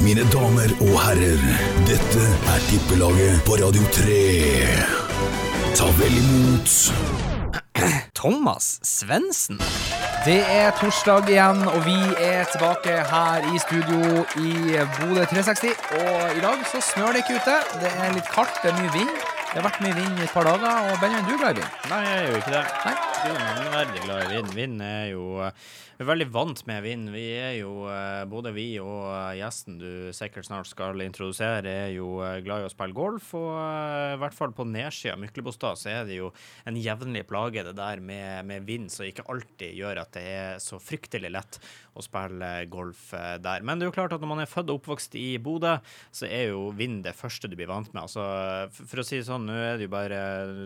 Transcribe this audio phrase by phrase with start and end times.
[0.00, 1.42] Mine damer og herrer,
[1.88, 4.14] dette er Tippelaget på Radio 3.
[5.76, 6.72] Ta vel imot
[8.16, 9.60] Thomas Svendsen.
[10.24, 15.76] Det er torsdag igjen, og vi er tilbake her i studio i Bodø 360.
[16.00, 17.60] Og i dag så snør det ikke ute.
[17.84, 19.14] Det er litt kaldt, det er mye vind.
[19.50, 21.60] Det har vært mye vind i et par dager, og Benjamin, du er glad i
[21.60, 21.80] vind?
[21.92, 22.66] Nei, jeg gjør ikke det.
[22.88, 23.09] Nei.
[23.20, 24.52] Du er veldig glad i vind.
[24.56, 27.10] Vind er jo Vi er veldig vant med vind.
[27.12, 31.90] Vi er jo, eh, både vi og eh, gjesten du sikkert snart skal introdusere, er
[31.92, 33.34] jo eh, glad i å spille golf.
[33.36, 36.30] Og i hvert fall på nedsida av Myklebostad så er det jo
[36.64, 40.64] en jevnlig plage, det der med, med vind, som ikke alltid gjør at det er
[40.64, 41.60] så fryktelig lett
[41.94, 43.64] å spille golf eh, der.
[43.66, 45.76] Men det er jo klart at når man er født og oppvokst i Bodø,
[46.14, 48.02] så er jo vind det første du blir vant med.
[48.04, 48.24] Altså,
[48.76, 50.20] for, å si det sånn, nå er det jo bare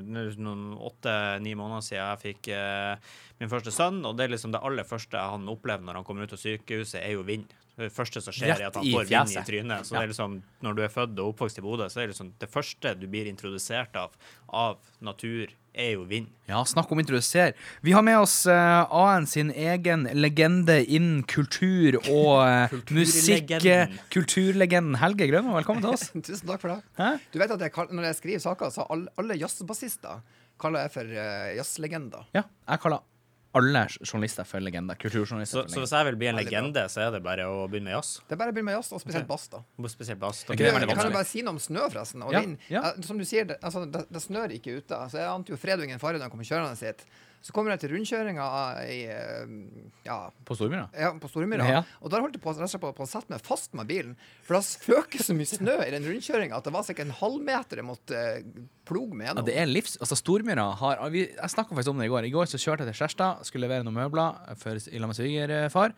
[0.05, 4.63] noen åtte-ni måneder siden jeg fikk eh, min første sønn, og det er liksom det
[4.65, 7.53] aller første han opplever når han kommer ut av sykehuset, er jo vind.
[7.77, 9.83] Det første som skjer, er at han får vind i trynet.
[9.89, 10.01] Så Ja.
[10.01, 12.33] det er liksom, når du er født og oppvokst i Bodø, så er det liksom
[12.39, 14.13] det første du blir introdusert av,
[14.49, 16.29] av natur, er jo vind.
[16.47, 17.57] Ja, snakk om introdusere.
[17.83, 23.51] Vi har med oss uh, AN sin egen legende innen kultur og uh, musikk.
[24.15, 24.95] Kulturlegenden.
[24.95, 26.13] eh, Helge Grønmo, velkommen til oss.
[26.29, 26.79] Tusen takk for det.
[27.01, 27.09] Hæ?
[27.33, 30.23] Du vet at jeg, Når jeg skriver saker, så alle, alle jazzbassister
[30.63, 32.31] kaller jeg for uh, jazzlegender.
[32.39, 33.03] Ja, jeg kaller
[33.55, 34.97] alle journalister for legender.
[35.01, 37.65] Kulturjournalister Så, for så hvis jeg vil bli en legende, så er det bare å
[37.71, 38.17] begynne med jazz.
[38.29, 39.47] Det er bare å begynne med jazz, og spesielt bass.
[39.53, 40.43] da Spesielt bass.
[40.49, 42.25] Da Okay, det kan jo bare si noe om snø, forresten.
[42.27, 42.59] Og Ja, vind.
[42.69, 42.83] ja.
[43.07, 44.99] Som du sier, det, altså, det, det snør ikke ute.
[45.11, 47.07] Så jeg ante jo Fredungen Farre da han kom kjørende sitt.
[47.45, 48.45] Så kommer jeg til rundkjøringa
[48.89, 49.51] i, eh,
[50.07, 50.87] ja, På Stormyra?
[50.97, 51.67] ja, på Stormyra.
[51.69, 51.83] Ja.
[52.01, 54.15] Og der holdt jeg på, på, på å sette meg fast med bilen.
[54.47, 57.83] For det føk så mye snø i den rundkjøringa at det var sikkert en halvmeter
[57.83, 58.23] jeg måtte
[58.89, 59.45] ploge med gjennom.
[59.45, 59.99] Ja, det er livs...
[60.01, 62.31] Altså, Stormyra har vi, Jeg snakka faktisk om det i går.
[62.31, 65.21] I går så kjørte jeg til Skjerstad, skulle levere noen møbler for, i lag med
[65.21, 65.93] svigerfar.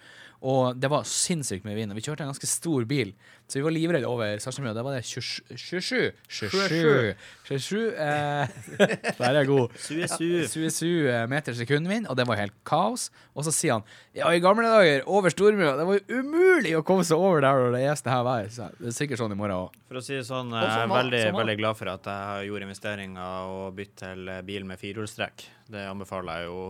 [0.45, 1.93] Og det var sinnssykt mye vind.
[1.93, 3.15] Og vi kjørte en ganske stor bil,
[3.47, 4.75] så vi var livredde over Sarpsborg.
[4.77, 7.15] Da var det 27 27 27,
[7.47, 8.57] 27 eh,
[9.21, 9.77] Der er jeg god.
[9.81, 10.27] Su-su.
[10.51, 13.09] 27 meter sekundvind, og det var helt kaos.
[13.35, 13.87] Og så sier han
[14.17, 17.63] ja, i gamle dager, over Stormyra, det var jo umulig å komme seg over der
[17.63, 18.57] når det er det her været.
[18.57, 19.79] Så det er sikkert sånn i morgen òg.
[19.87, 22.69] For å si det sånn, jeg er sånn veldig, veldig glad for at jeg gjorde
[22.69, 25.47] investeringer og bytte til eh, bil med firehjulstrekk.
[25.73, 26.61] Det anbefaler jeg jo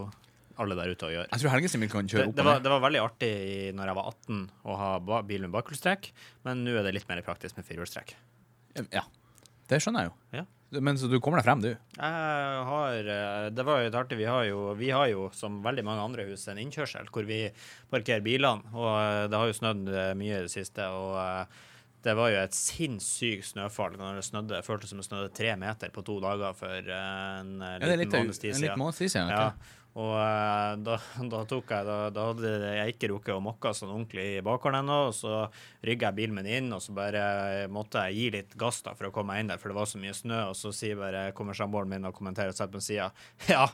[0.62, 1.28] alle der ute å gjøre.
[1.32, 3.30] Jeg tror Helgesen kan kjøre Det, opp det, var, det var veldig artig
[3.76, 6.10] når jeg var 18 å ha bil med bakhjulstrekk,
[6.48, 8.14] men nå er det litt mer praktisk med firehjulstrekk.
[8.92, 9.04] Ja.
[9.66, 10.16] Det skjønner jeg jo.
[10.40, 10.44] Ja.
[10.82, 11.68] Men så du kommer deg frem, du?
[11.70, 14.18] Jeg har eh, Det var jo artig.
[14.18, 17.44] Vi har jo, vi har jo som veldig mange andre hus, en innkjørsel hvor vi
[17.92, 18.66] parkerer bilene.
[18.74, 20.86] Og eh, det har jo snødd eh, mye i det siste.
[20.90, 21.14] Og
[22.06, 24.58] det var jo et sinnssykt snøfall når det snødde.
[24.58, 28.42] Det føltes som det snødde tre meter på to dager for en liten Ja, måneds
[28.42, 28.78] tid en liten siden.
[28.82, 29.32] måneds tid siden.
[29.34, 29.48] Ja.
[29.96, 30.98] Og eh, da,
[31.32, 34.82] da tok jeg Da, da hadde jeg ikke rukket å mokke sånn ordentlig i bakgården
[34.82, 34.98] ennå.
[35.08, 35.44] Og så
[35.86, 39.08] rygga jeg bilen min inn, og så bare måtte jeg gi litt gass da for
[39.08, 40.42] å komme meg inn der, for det var så mye snø.
[40.50, 43.08] Og så sier bare, kommer samboeren min og kommenterer setter på sida
[43.48, 43.70] Ja,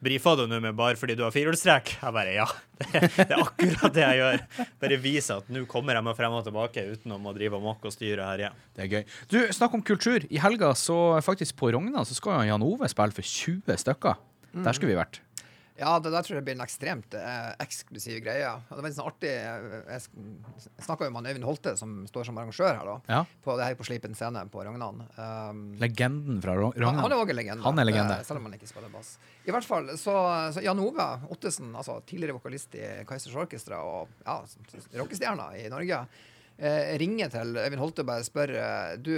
[0.00, 1.92] brifa du nå med bare fordi du har firehjulstrekk?
[2.00, 2.46] Jeg bare ja.
[2.86, 4.40] Det, det er akkurat det jeg gjør.
[4.84, 7.88] Bare vise at nå kommer jeg meg frem og tilbake uten å drive og mokke
[7.90, 8.64] og styre her igjen.
[8.76, 9.14] Det er gøy.
[9.32, 10.24] Du, snakk om kultur.
[10.28, 14.20] I helga, så faktisk på Rogna, så skal jo Jan Ove spille for 20 stykker.
[14.56, 15.20] Der skulle vi vært.
[15.76, 18.48] Ja, det der tror jeg blir en ekstremt eh, eksklusiv greie.
[18.48, 22.28] Og det var litt sånn artig eh, Jeg snakka jo med Øyvind Holte, som står
[22.30, 22.94] som arrangør her, da.
[23.12, 23.18] Ja.
[23.44, 25.02] På det her på Slipen scene på Rognan.
[25.18, 26.88] Um, Legenden fra Rognan?
[26.94, 27.64] han, han er òg en legende.
[27.66, 28.16] Han er legende.
[28.22, 29.16] eh, Selv om han ikke spiller bass.
[29.44, 30.14] I hvert fall, så,
[30.56, 34.38] så Jan Ove Ottesen, altså tidligere vokalist i Kaizers Orkestra og ja,
[35.02, 36.00] rockestjerna i Norge,
[36.56, 39.12] eh, ringer til Øyvind Holte og bare spør eh, Du,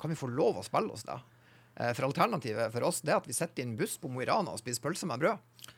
[0.00, 1.22] kan vi få lov å spille hos deg?
[1.76, 4.28] Eh, For alternativet for oss det er at vi setter inn buss på Mo i
[4.30, 5.72] Rana og spiser pølse med brød.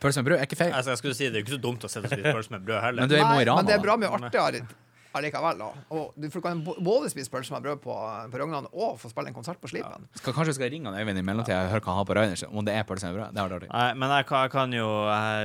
[0.00, 0.72] Pølse med brød er ikke feil.
[0.72, 2.64] Altså, jeg skulle si Det er ikke så dumt å sette og spise pølse med
[2.66, 3.04] brød heller.
[3.04, 4.66] Men du er i Mo i Rana, men det er bra mye artigere
[5.14, 5.60] allikevel.
[5.60, 5.68] da.
[5.94, 7.94] Og du kan både spise pølse med brød på,
[8.32, 10.08] på Rognan og få spille en konsert på Slipen.
[10.18, 12.16] Skal, kanskje vi skal ringe han Øyvind i mellomtida og høre hva han har på
[12.18, 13.36] Rainers, om det er pølse med brød.
[13.36, 13.68] Det har artig.
[13.70, 14.88] Nei, men jeg kan, jeg kan jo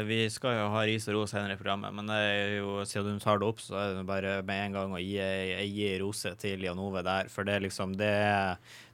[0.10, 3.20] Vi skal jo ha ris og ros senere i programmet, men det er jo, siden
[3.20, 5.22] du tar det opp, så er det bare med en gang å gi,
[5.70, 7.30] gi rose til Jan Ove der.
[7.30, 8.10] For det er liksom det,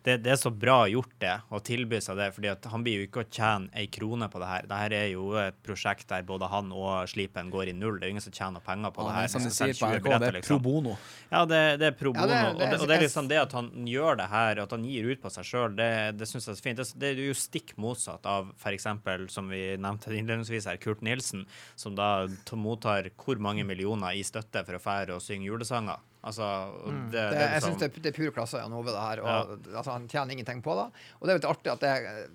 [0.06, 2.28] det, det er så bra gjort, det, å tilby seg det.
[2.36, 4.68] fordi han blir jo ikke å tjene ei krone på det her.
[4.70, 7.98] Det her er jo et prosjekt der både han og Slipen går i null.
[8.00, 9.28] Det er ingen som tjener penger på det Ja, her.
[9.34, 10.62] som de sier på selger 20 NRK, det er pro liksom.
[10.62, 10.94] bono.
[11.32, 12.28] Ja, det, det er pro Ja, bono.
[12.28, 14.72] det- og, det- det, og det er liksom det at han gjør det her, at
[14.78, 16.78] han gir ut på seg sjøl, det, det syns jeg er så fint.
[16.78, 18.88] Det, det er jo stikk motsatt av f.eks.,
[19.34, 24.64] som vi nevnte innledningsvis her, Kurt Nilsen, som da mottar hvor mange millioner i støtte
[24.66, 25.98] for å fære og synge julesanger.
[26.26, 28.74] Altså, og det, Det, det, jeg liksom, syns det, er- det er pur klasse Jan
[28.74, 29.20] Ove, det her.
[29.22, 30.88] Og, altså, han tjener ingenting på det.
[31.20, 32.26] Og det er jo litt artig at det er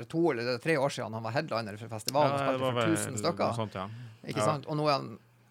[0.00, 2.76] er to eller tre år siden han var headliner for festivalen Ja, og spilte for
[2.78, 3.50] vel 1000 stykker.
[3.56, 3.88] sånt, ja.
[4.30, 4.44] Ikke Ja.
[4.46, 4.66] sant?
[4.70, 5.08] Og nå er han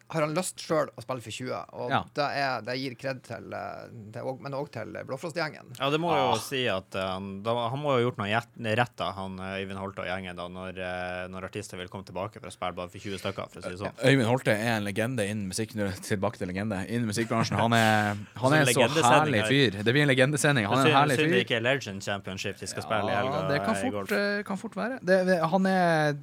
[0.10, 2.00] har han lyst sjøl å spille for 20, og Ja.
[2.18, 5.76] det, er, det gir kred til, eh, til Men òg til Blåfrostgjengen.
[5.80, 6.38] Ja, det må jo Ah.
[6.42, 9.60] si at eh, han, da, han må jo ha gjort noe rett, da, han eh,
[9.62, 10.82] Øyvind Holte og gjengen, da, når,
[11.30, 13.70] når artister vil komme tilbake for å spille bare for 20 stykker, for å si
[13.76, 14.02] det sånn.
[14.04, 15.76] Øyvind Holte er en legende innen musikk.
[15.78, 16.82] Nå Tilbake til legende.
[16.90, 17.58] Innen musikkbransjen.
[17.60, 19.78] Han er, han er en så herlig fyr.
[19.84, 20.66] Det blir en legendesending.
[20.66, 21.46] Han er en herlig herlig synd det fyr.
[21.46, 23.46] ikke er Legend Championship de skal spille i helga.
[23.52, 24.14] det kan fort,
[24.50, 25.00] kan fort være.
[25.06, 26.18] Det, det, han er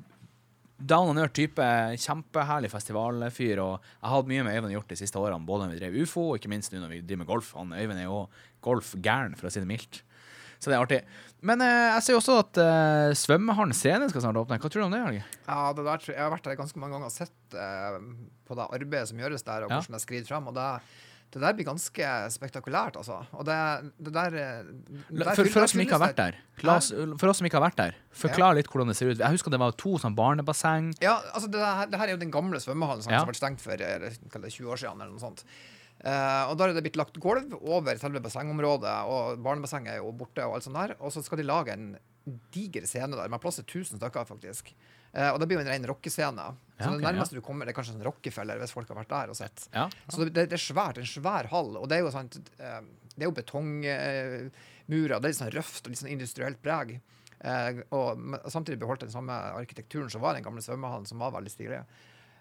[0.78, 1.56] down and earth-type.
[2.02, 3.60] Kjempeherlig festivalfyr.
[3.62, 6.00] Og jeg har hatt mye med Øyvind gjort de siste årene, både når vi drev
[6.02, 7.52] ufo, og ikke minst nå når vi driver med golf.
[7.56, 8.26] Han Øyvind er jo
[8.66, 10.02] golfgæren, for å si det mildt.
[10.58, 10.98] Så det er artig.
[11.44, 14.56] Men eh, jeg ser jo også at eh, svømmehallen scene skal snart åpne.
[14.62, 15.02] Hva tror du om det?
[15.04, 15.24] Helge?
[15.44, 17.98] Ja, det der, jeg har vært der ganske mange ganger og sett eh,
[18.48, 19.82] på det arbeidet som gjøres der, og Ja.
[19.82, 20.48] hvordan det skrider fram.
[20.48, 20.68] Og det,
[21.36, 23.18] det der blir ganske spektakulært, altså.
[23.36, 23.56] Og det,
[24.00, 24.70] det der, eh,
[25.10, 26.38] der For, for oss som ikke har vært der,
[26.72, 26.88] oss,
[27.20, 29.20] for oss som ikke har vært der, forklar litt hvordan det ser ut.
[29.20, 30.94] Jeg husker det var to sånn barnebasseng.
[31.04, 33.20] Ja, altså det, her, det her er jo den gamle svømmehallen sant, Ja.
[33.20, 35.44] som ble stengt for eh, er 20 år siden, eller noe sånt.
[35.96, 40.12] Uh, og Da er det blitt lagt gulv over selve bassengområdet, og barnebassenget er jo
[40.16, 40.44] borte.
[40.44, 41.96] Og alt sånt der Og så skal de lage en
[42.52, 44.72] diger scene der, med plass til 1000 stykker, faktisk.
[45.16, 46.46] Eh, og det blir jo en ren rockescene.
[46.76, 48.98] Så Ja, det nærmeste nærmeste du kommer, det er kanskje en rockefeller, hvis folk har
[49.00, 49.68] vært der og sett.
[49.72, 49.88] Ja.
[50.12, 52.80] Så det, det, er svært, en svær hall, og det er jo sånn eh,
[53.14, 54.50] Det er jo betongmurer,
[54.86, 56.98] det er litt sånn røft og litt sånn industrielt preg.
[57.40, 58.20] Eh, og
[58.52, 61.80] samtidig beholdt den samme arkitekturen som var den gamle svømmehallen, som var veldig stilig.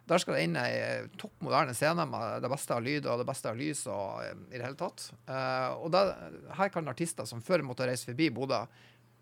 [0.06, 3.26] Der skal det inn ei topp moderne scene med det beste av lyd og det
[3.26, 4.20] beste av lys og
[4.52, 5.08] i det hele tatt.
[5.82, 6.04] Og det,
[6.60, 8.60] her kan artister som før måtte reise forbi Bodø,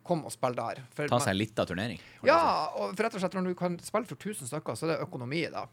[0.04, 0.82] komme og spille der.
[0.96, 2.00] For Ta seg litt av turnering.
[2.24, 2.40] ja,
[2.76, 5.00] og for rett og slett når du kan spille for 1000 stykker, så er det
[5.08, 5.64] økonomi det.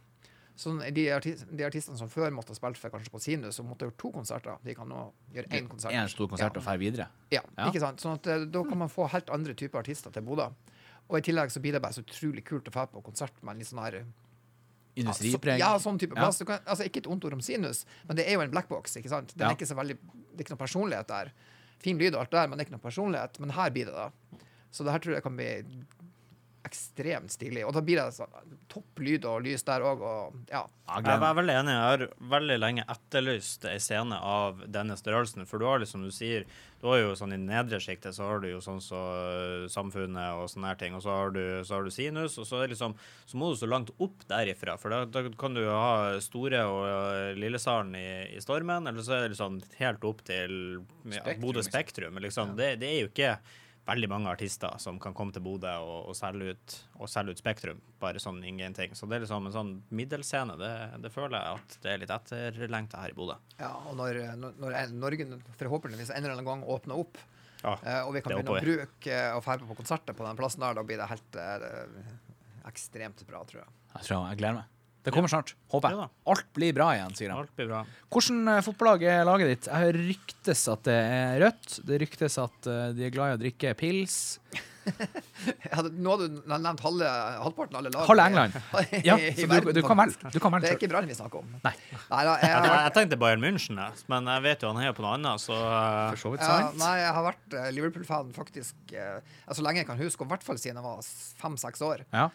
[0.61, 3.67] Så de, artist, de artistene som før måtte ha spilt for kanskje på Sinus, og
[3.71, 4.59] måtte gjort to konserter.
[4.62, 5.93] De kan nå gjøre én konsert.
[5.97, 6.75] En stor konsert og ja.
[6.77, 7.06] videre.
[7.32, 7.69] Ja, Ja.
[7.71, 8.00] ikke sant?
[8.00, 10.50] Sånn at eh, Da kan man få helt andre typer artister til Bodø.
[11.09, 13.55] Og i tillegg så blir det bare så utrolig kult å dra på konsert med
[13.55, 14.05] en litt sånn her
[14.97, 15.59] Industripreg.
[15.59, 16.23] Ja, så, ja, sånn type Ja.
[16.27, 16.43] plass.
[16.44, 18.97] Kan, altså, ikke et ondt ord om Sinus, men det er jo en blackbox.
[18.97, 19.32] ikke sant?
[19.37, 19.53] Den Ja.
[19.53, 19.97] er ikke så veldig,
[20.37, 21.32] det er ikke noe personlighet der.
[21.81, 23.41] Fin lyd og alt der, men det er ikke noe personlighet.
[23.43, 24.43] Men her blir det det.
[24.71, 25.49] Så det her tror jeg kan bli
[26.66, 27.64] ekstremt stilig.
[27.66, 30.66] Og da blir det sånn, topp lyd og lys der òg, og ja.
[30.90, 31.74] Ja, Jeg er veldig enig.
[31.76, 32.02] Jeg har
[32.32, 35.46] veldig lenge etterlyst ei scene av denne størrelsen.
[35.46, 36.48] For du har liksom du sier
[36.80, 40.40] Du har jo sånn i nedre sjiktet så har du jo sånn så øh, Samfunnet
[40.40, 40.96] og sånne her ting.
[40.96, 42.96] Og så har du, så har du Sinus, og så er liksom
[43.28, 44.74] Så må du så langt opp derifra.
[44.80, 49.06] For da, da kan du jo ha Store og øh, Lillesalen i, i Stormen, eller
[49.06, 50.56] så er det liksom helt opp til
[51.04, 51.70] ja, Spektrum, Bodø liksom.
[51.70, 52.22] Spektrum.
[52.26, 52.56] Liksom.
[52.58, 53.34] Det, det er jo ikke
[53.88, 57.41] veldig mange artister som kan komme til Bodø og, og, selge ut, og selge ut
[57.43, 57.81] Spektrum.
[58.03, 58.94] Bare sånn ingenting.
[58.99, 60.56] Så det er liksom en sånn middelscene.
[60.61, 60.71] Det,
[61.05, 63.37] det føler jeg at det er litt etterlengta her i Bodø.
[63.61, 65.29] ja og når, når, når Norge
[65.59, 67.21] forhåpentligvis en eller annen gang åpner opp,
[67.61, 70.38] Ja, eh, og vi kan begynne å bruke eh, og ferde på konserter på den
[70.38, 72.12] plassen der, da blir det helt eh,
[72.71, 73.75] ekstremt bra, tror jeg.
[73.99, 74.80] Jeg tror jeg gleder meg.
[75.00, 76.02] Det kommer snart, håper jeg.
[76.02, 76.08] da.
[76.32, 77.37] Alt blir bra igjen, sier de.
[77.41, 77.85] Alt blir bra.
[78.12, 79.69] Hvordan eh, fotballag er laget ditt?
[79.70, 81.79] Jeg hører ryktes at det er rødt.
[81.88, 84.19] Det ryktes at eh, de er glad i å drikke pils.
[85.70, 87.08] Hadde, nå har du nevnt halve,
[87.44, 88.05] halvparten av alle lag.
[88.11, 88.58] Halve England.
[89.08, 90.32] Ja, så du, du kan velge.
[90.32, 91.49] Det er ikke Brann vi snakker om.
[91.64, 91.73] Nei.
[92.11, 93.81] Neida, Jeg, jeg, jeg tenkte Bayern München,
[94.12, 96.70] men jeg vet jo han heier på noe annet, så uh, For så vidt ja,
[96.81, 99.19] nei, jeg har vært eh, Liverpool-fan faktisk eh,
[99.49, 101.05] så lenge jeg kan huske, og i hvert fall siden jeg var
[101.44, 102.05] fem-seks år.
[102.12, 102.29] Ja.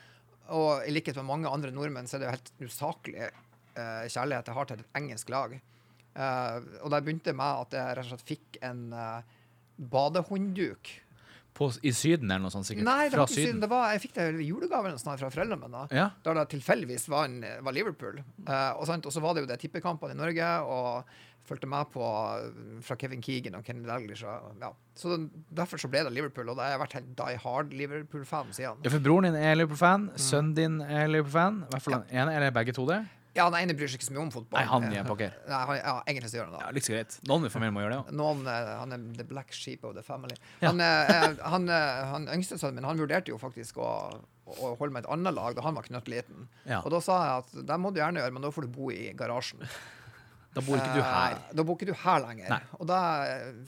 [0.54, 4.52] Og i likhet med mange andre nordmenn så er det jo helt usaklig uh, kjærlighet
[4.52, 5.56] jeg har til et engelsk lag.
[6.16, 9.26] Uh, og det begynte med at jeg rett og slett fikk en uh,
[9.76, 10.92] badehåndduk.
[11.56, 12.84] På, I Syden eller noe sånt, sikkert.
[12.84, 13.46] Nei, det var ikke.
[13.46, 13.62] Syden.
[13.64, 15.86] Det var, jeg fikk det i julegave eller fra foreldrene mine.
[15.96, 16.10] Ja.
[16.26, 18.20] da det tilfeldigvis var, en, var Liverpool.
[18.20, 22.04] Eh, og, så var det jo det tippekampene i Norge, og fulgte med på
[22.84, 24.26] fra Kevin Keegan og Kenny Dalglish.
[24.26, 24.72] og- Ja.
[24.96, 28.52] Så derfor så ble det Liverpool, og da har jeg vært helt die hard Liverpool-fan
[28.52, 28.84] siden.
[28.84, 30.10] ja, for broren din er Liverpool-fan.
[30.10, 30.18] Mm.
[30.18, 31.64] Sønnen din er Liverpool-fan.
[31.64, 33.06] I hvert fall den ene, eller begge to det?
[33.36, 34.62] Ja, den ene bryr seg ikke så mye om fotball.
[34.62, 35.34] Nei, han gjør pokker.
[35.52, 36.62] Nei, han, ja, egentlig så gjør han det.
[36.64, 37.18] Ja, Litt så greit.
[37.28, 38.14] Noen i familien må gjøre det òg.
[38.22, 40.38] Noen, eh, han er the black sheep of the family.
[40.62, 40.72] Ja.
[40.72, 43.90] Han, eh, han, eh, han yngste sønnen min han vurderte jo faktisk å,
[44.56, 46.48] å holde med et annet lag da han var knøttliten.
[46.64, 46.80] Ja.
[46.80, 48.90] Og da sa jeg at det må du gjerne gjøre, men da får du bo
[48.96, 49.68] i garasjen.
[50.56, 51.34] Da bor ikke du her.
[51.52, 52.48] Da bor ikke du her lenger.
[52.48, 52.62] Nei.
[52.80, 53.00] Og det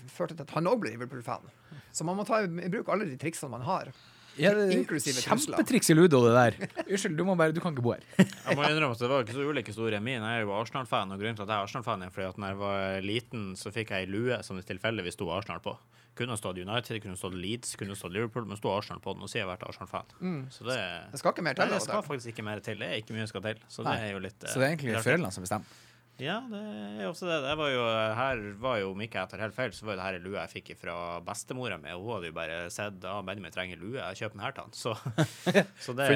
[0.07, 1.49] førte til at han òg ble Liverpool-fan.
[1.91, 3.89] Så man må ta i bruk alle de triksene man har.
[4.37, 5.57] Ja, det Inklusive trusler.
[5.57, 6.69] Kjempetriks i ludo, det der.
[6.87, 8.03] Unnskyld, du, må bare, du kan ikke bo her.
[8.21, 10.21] Jeg må innrømme at det var ikke så ulik historie min.
[10.21, 12.53] Jeg er jo Arsenal-fan, og grunnen til at jeg er Arsenal-fan er fordi at når
[12.53, 15.75] jeg var liten, så fikk jeg ei lue som det tilfeldigvis sto Arsenal på.
[16.17, 19.29] Kunne stått United, kunne stått Leeds, kunne stått Liverpool, men sto Arsenal på den, og
[19.29, 20.47] så har jeg vært Arsenal-fan.
[20.53, 20.77] Så det,
[21.13, 21.73] Det skal ikke mer Nei, til.
[21.75, 22.79] det av skal faktisk ikke mer til.
[22.81, 23.59] Det er ikke mye skal til.
[23.69, 25.83] Så det er jo litt Så det er egentlig eh, foreldrene som bestemmer.
[26.23, 26.59] Ja, det
[27.03, 27.37] er også det.
[27.45, 27.83] det var jo,
[28.17, 30.37] her var jo, om ikke jeg tar helt feil, så var jo det her lua
[30.37, 30.95] lue jeg fikk fra
[31.25, 31.91] bestemora mi.
[31.93, 34.75] Hun hadde jo bare sett at Benjamin trenger lue, jeg kjøper den her til han.
[34.77, 34.93] Så,
[35.85, 36.07] så det,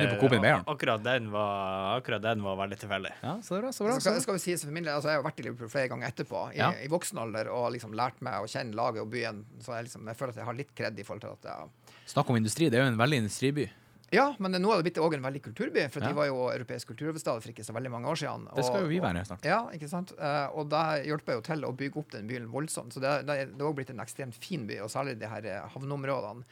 [0.66, 3.14] akkurat, den var, akkurat den var veldig tilfeldig.
[3.22, 3.98] Ja, så bra, så bra.
[3.98, 5.72] Så Så skal, skal vi si for min del, altså Jeg har vært i Liverpool
[5.74, 6.72] flere ganger etterpå, i, Ja.
[6.82, 9.46] i voksen alder, og liksom lært meg å kjenne laget og byen.
[9.62, 11.96] Så jeg, liksom, jeg føler at jeg har litt kred i forhold til at jeg,
[12.12, 12.68] Snakk om industri.
[12.68, 13.70] Det er jo en veldig industriby.
[14.12, 16.08] Ja, men nå har det blitt òg en veldig kulturby, for Ja.
[16.10, 18.48] de var jo europeisk kulturhovedstad for ikke så veldig mange år siden.
[18.56, 19.46] Det skal jo vi være snart.
[19.48, 20.12] Ja, ikke sant?
[20.20, 22.92] Eh, og det hjelper jo til å bygge opp den byen voldsomt.
[22.94, 25.46] Så det, det, er- det er blitt en ekstremt fin by, og særlig de her
[25.46, 26.44] eh, havneområdene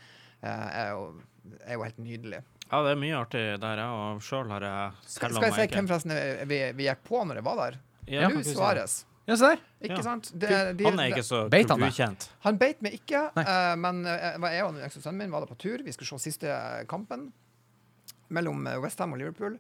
[0.42, 1.22] eh, er, jo,
[1.66, 2.44] er jo helt nydelige.
[2.72, 3.90] Ja, det er mye artig der, ja.
[4.14, 7.26] Og sjøl har jeg Skal, skal jeg si hvem forresten er- vi, vi gikk på
[7.28, 7.80] når jeg var der?
[8.08, 8.40] Ja, du.
[8.46, 9.02] Suárez.
[9.28, 9.60] Ja, se der.
[9.84, 10.02] Ikke Ja.
[10.02, 10.32] sant?
[10.34, 12.30] Det, de, Han er ikke så Beit han ukjent.
[12.48, 15.84] Han beit meg ikke, eh, men uh, jeg og sønnen min var da på tur.
[15.84, 16.48] Vi skulle se siste
[16.88, 17.28] kampen
[18.36, 19.60] mellom Westham og Liverpool.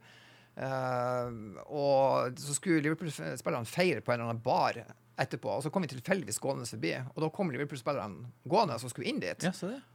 [0.59, 4.81] Uh, og så skulle Liverpool-spillerne feire på en eller annen bar
[5.19, 6.93] etterpå, og så kom vi tilfeldigvis gående forbi.
[7.13, 9.45] Og da kom Liverpool-spillerne gående og skulle inn dit.
[9.45, 9.53] Ja.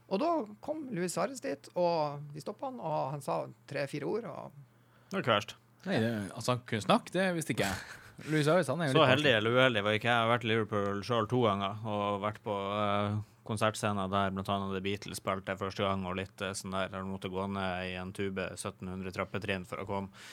[0.09, 0.31] Og da
[0.65, 4.29] kom Louis Suárez dit, og vi stoppa han, og han sa tre-fire ord.
[4.29, 4.57] Og
[5.09, 5.55] Det var ikke verst.
[5.85, 8.01] Nei, det, altså, han kunne snakke, det visste ikke jeg.
[8.31, 10.15] Louis Aris, han er jo Så heldig eller uheldig var ikke jeg.
[10.15, 14.57] Jeg har vært i Liverpool sjøl to ganger og vært på uh, konsertscener der bl.a.
[14.73, 16.91] The Beatles spilte første gang, og litt eh, sånn der.
[16.93, 20.25] Jeg måtte gå ned i en tube 1700 trappetrinn for å komme.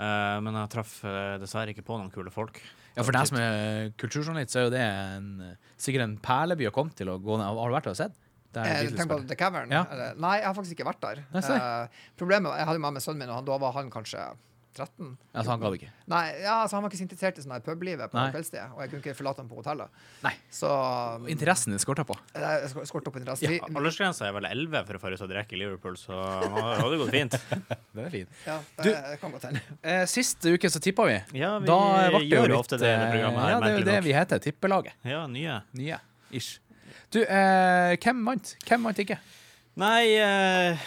[0.00, 2.62] Uh, men jeg traff eh, dessverre ikke på noen kule folk.
[2.94, 5.26] Ja, for deg som er kulturjournalist, så er jo det en,
[5.80, 7.46] sikkert en perleby å komme til å gå ned.
[7.46, 8.16] Har du vært der og sett?
[8.56, 9.20] Der Eh, Tenk på.
[9.28, 9.70] The Cavern.
[9.70, 9.84] Ja.
[10.18, 11.20] Nei, jeg har faktisk ikke vært der.
[11.36, 12.00] Uh.
[12.18, 14.24] Problemet Jeg hadde med meg sønnen min, og han, da var han kanskje
[14.76, 15.16] 13.
[15.34, 15.88] Altså, han gadd ikke.
[16.12, 18.78] Nei, ja, så Han var ikke så interessert i sånn her publivet på kveldstid, og
[18.84, 19.88] jeg kunne ikke forlate ham på hotellet.
[20.22, 20.32] Nei.
[20.54, 20.70] Så
[21.32, 22.14] Interessen din skorta på.
[22.34, 23.42] jeg sk- skorte opp interesse.
[23.50, 26.50] Ja, Aldersgrensa er vel 11 for å få ut og drikke i Liverpool, så det
[26.80, 27.36] hadde gått fint.
[27.50, 28.26] Den er fin.
[28.46, 29.60] Ja, Du- det kan godt hende.
[29.82, 31.18] Eh, siste uke så tippa vi.
[31.40, 33.40] Ja, vi Da ble det jo gjør jo litt, ofte det i det eh, programmet
[33.42, 33.50] her.
[33.50, 34.04] Ja, det er jo det nok.
[34.04, 34.38] vi heter.
[34.46, 34.92] Tippelaget.
[35.04, 35.60] Ja, nye.
[35.74, 35.98] Nye.
[36.30, 36.60] Ish.
[37.10, 38.54] Du, eh, hvem vant?
[38.68, 39.18] Hvem vant ikke?
[39.80, 40.78] Nei eh,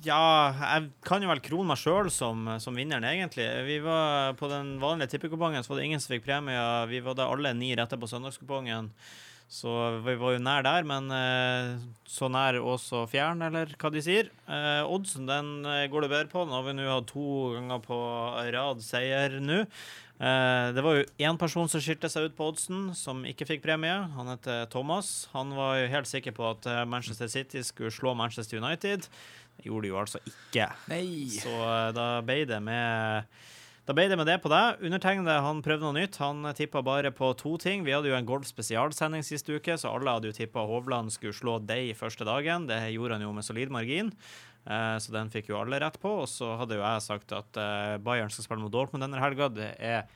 [0.00, 3.44] Ja, jeg kan jo vel krone meg sjøl som, som vinneren, egentlig.
[3.66, 6.62] Vi var På den vanlige tippekupongen så var det ingen som fikk premie.
[6.88, 8.88] Vi var da alle ni rette på søndagskupongen.
[9.50, 9.68] Så
[10.06, 11.72] vi var jo nær der, men eh,
[12.06, 14.30] så nær også fjern, eller hva de sier.
[14.46, 16.44] Eh, oddsen den eh, går det bedre på.
[16.46, 17.24] Den har vi nå hatt to
[17.56, 17.98] ganger på
[18.54, 19.64] rad seier nå.
[20.20, 23.62] Eh, det var jo én person som skilte seg ut på oddsen, som ikke fikk
[23.64, 23.94] premie.
[24.14, 25.30] Han heter Thomas.
[25.32, 29.10] Han var jo helt sikker på at eh, Manchester City skulle slå Manchester United.
[29.64, 30.68] Gjorde det jo altså ikke.
[30.92, 31.30] Nei.
[31.34, 33.32] Så eh, da ble det med
[33.88, 34.82] da ble det med det på deg.
[34.86, 36.20] Undertegnede han prøvde noe nytt.
[36.22, 37.82] Han tippa bare på to ting.
[37.82, 41.34] Vi hadde jo en golf spesialsending sist uke, så alle hadde jo tippa Hovland skulle
[41.34, 42.68] slå deg første dagen.
[42.70, 44.12] Det gjorde han jo med solid margin.
[44.68, 46.12] Eh, så den fikk jo alle rett på.
[46.22, 49.50] Og så hadde jo jeg sagt at eh, Bayern skal spille mot Dortmund denne helga.
[49.50, 50.06] Det er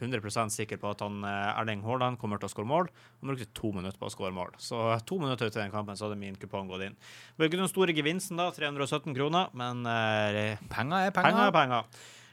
[0.00, 2.88] 100% sikker på at han, eh, Erling Haaland kommer til å skåre mål.
[3.20, 4.54] Han brukte to minutter på å skåre mål.
[4.58, 6.96] Så to minutter ut i den kampen så hadde min kupong gått inn.
[7.36, 11.46] Det ikke den store gevinsten, da, 317 kroner, men eh, Penger er Penger penger.
[11.46, 11.84] er penger.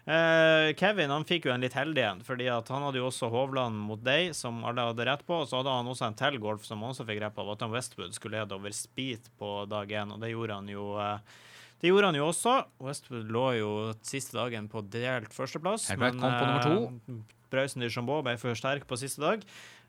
[0.10, 3.30] Eh, Kevin han fikk jo en litt heldig en, fordi at han hadde jo også
[3.30, 5.44] Hovland mot deg, som alle hadde rett på.
[5.44, 7.62] Og så hadde han også en til golf som han også fikk rett på, at
[7.66, 10.96] han Westwood skulle lede over Speed på dag én, og det gjorde han jo.
[10.98, 11.46] eh,
[11.80, 12.54] det gjorde han jo også.
[12.84, 13.72] Westwood lå jo
[14.04, 15.90] siste dagen på delt førsteplass.
[15.94, 17.14] Helt korrekt, kom på nummer to.
[17.16, 19.46] eh, Brausen de ble for sterk på siste dag.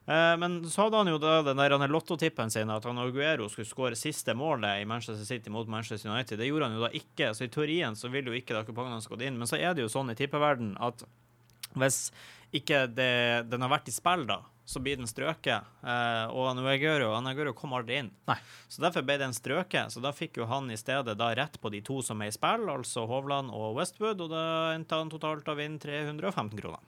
[0.07, 2.97] Eh, men så hadde han jo da den der han er lottotippen sin at han
[2.97, 6.39] Aguero skulle skåre siste målet i Manchester City mot Manchester United.
[6.41, 8.97] Det gjorde han jo da ikke, så i teorien så vil jo ikke da kupongene
[8.97, 9.37] hans gått inn.
[9.37, 11.05] Men så er det jo sånn i tippeverden at
[11.77, 12.09] hvis
[12.55, 13.11] ikke det,
[13.51, 15.67] den har vært i spill, da, så blir den strøket.
[15.83, 18.11] Eh, og han Aguero, kom aldri inn.
[18.29, 18.37] Nei.
[18.71, 19.91] Så derfor ble den strøket.
[19.93, 22.35] Så da fikk jo han i stedet da rett på de to som er i
[22.35, 26.81] spill, altså Hovland og Westwood, og da endte han totalt å vinne 315 kroner.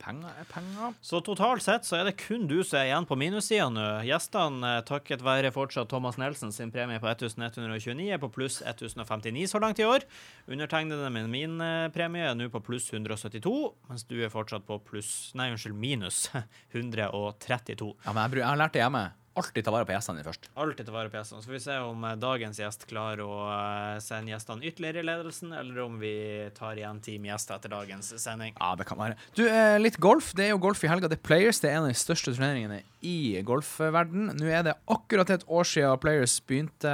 [0.00, 0.94] Penger er penger.
[1.04, 3.86] Så totalt sett så er det kun du som er igjen på minussida nå.
[4.08, 9.46] Gjestene, eh, takket være fortsatt Thomas Nelson sin premie på 1129, er på pluss 1059
[9.52, 10.06] så langt i år.
[10.48, 13.54] Undertegnede med min eh, premie er nå på pluss 172,
[13.90, 16.28] mens du er fortsatt på pluss Nei, unnskyld, minus
[16.74, 17.94] 132.
[18.06, 19.08] Ja, men jeg, jeg har lært det hjemme.
[19.38, 20.48] Alltid ta vare på gjestene dine først.
[20.58, 21.38] Alltid ta vare på gjestene.
[21.40, 25.06] Så får vi se om eh, dagens gjest klarer å eh, sende gjestene ytterligere i
[25.06, 26.10] ledelsen, eller om vi
[26.56, 28.56] tar igjen team gjester etter dagens sending.
[28.58, 29.14] Ja, det kan være.
[29.38, 30.32] Du, eh, litt golf.
[30.34, 31.06] Det er jo golf i helga.
[31.08, 31.62] Det er Players.
[31.62, 34.32] Det er en av de største turneringene i golfverden.
[34.40, 36.90] Nå er det akkurat et år siden Players begynte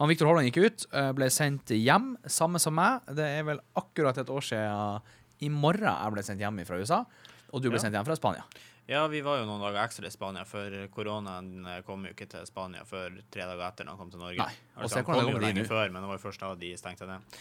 [0.00, 3.04] Han Viktor Hovland gikk ut, ble sendt hjem, samme som meg.
[3.14, 5.04] Det er vel akkurat et år siden
[5.44, 7.04] i morgen jeg ble sendt hjem fra USA.
[7.52, 7.84] Og du ble Ja.
[7.84, 8.44] sendt hjem fra Spania.
[8.90, 12.26] Ja, vi var jo noen dager ekstra i Spania, for koronaen eh, kom jo ikke
[12.32, 14.42] til Spania før tre dager etter når han kom til Norge.
[14.42, 16.70] Nei, og Altså, han kom jo lenge før, men det var jo først da de
[16.80, 17.36] stengte ned.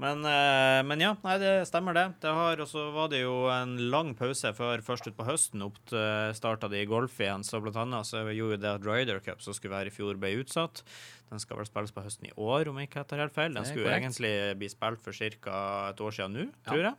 [0.00, 2.06] Men, eh, men ja, nei, det stemmer det.
[2.24, 5.76] Det har, Og så var det jo en lang pause før først utpå høsten opp
[6.34, 7.44] starta de golf igjen.
[7.46, 10.16] Så blant annet så gjorde jo det at Ryder Cup, som skulle være i fjor,
[10.16, 10.82] ble utsatt.
[11.28, 13.52] Den skal vel spilles på høsten i år, om jeg ikke tar helt feil.
[13.52, 15.62] Den skulle egentlig bli spilt for ca.
[15.92, 16.70] et år siden nå, Ja.
[16.72, 16.96] tror jeg.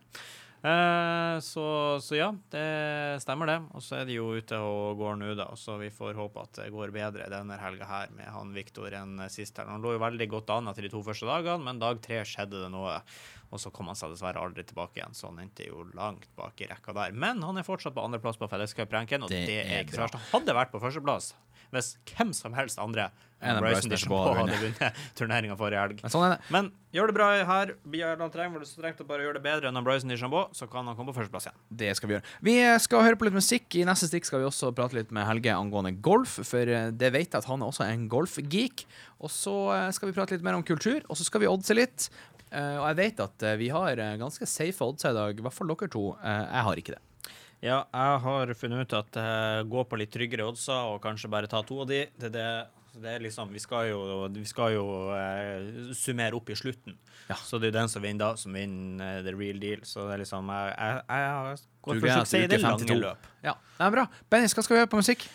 [0.66, 1.64] Eh, så,
[2.02, 3.56] så ja, det stemmer det.
[3.76, 5.48] Og så er de jo ute og går nå, da.
[5.58, 9.20] Så vi får håpe at det går bedre denne helga her med han Viktor enn
[9.32, 9.58] sist.
[9.60, 9.70] her.
[9.70, 12.64] Han lå jo veldig godt an etter de to første dagene, men dag tre skjedde
[12.64, 12.98] det noe.
[13.54, 16.58] Og så kom han seg dessverre aldri tilbake igjen, så han endte jo langt bak
[16.64, 17.14] i rekka der.
[17.14, 20.18] Men han er fortsatt på andreplass på fellescup-ranken, og Det det, er ikke så verst.
[20.18, 21.34] Han hadde vært på førsteplass
[21.76, 23.10] hvis hvem som helst andre
[23.44, 25.98] Enn Bryson DeChambeau hadde vunnet turneringa forrige helg.
[26.00, 26.34] Men sånn.
[26.54, 27.72] Men gjør det bra her.
[27.92, 30.96] Bjarland trenger så strengt å bare gjøre det bedre enn Bryson DeChambeau, så kan han
[30.96, 31.58] komme på førsteplass igjen.
[31.82, 32.24] Det skal vi gjøre.
[32.48, 32.54] Vi
[32.86, 33.76] skal høre på litt musikk.
[33.76, 37.12] I neste stikk skal vi også prate litt med Helge angående golf, for eh, det
[37.12, 38.86] vet jeg at han er også en golfgeek.
[39.20, 41.76] Og så eh, skal vi prate litt mer om kultur, og så skal vi oddse
[41.76, 42.08] litt.
[42.48, 45.44] Eh, Og jeg vet at eh, vi har eh, ganske safe odds i dag, i
[45.44, 46.06] hvert fall dere to.
[46.24, 47.02] Eh, Jeg har ikke det.
[47.64, 51.48] Ja, jeg har funnet ut at uh, gå på litt tryggere oddser og kanskje bare
[51.50, 52.02] ta to av de.
[52.20, 52.44] Det, det,
[53.00, 54.00] det er liksom, vi skal jo,
[54.32, 56.98] vi skal jo uh, summere opp i slutten.
[57.30, 57.38] Ja.
[57.40, 59.82] Så det er jo den som vinner da, som vinner uh, the real deal.
[59.88, 63.32] Så det er liksom Jeg, jeg, jeg går for suksess i det lange løp.
[63.46, 64.06] Ja, det er bra.
[64.30, 65.28] Benny, hva skal vi gjøre på musikk?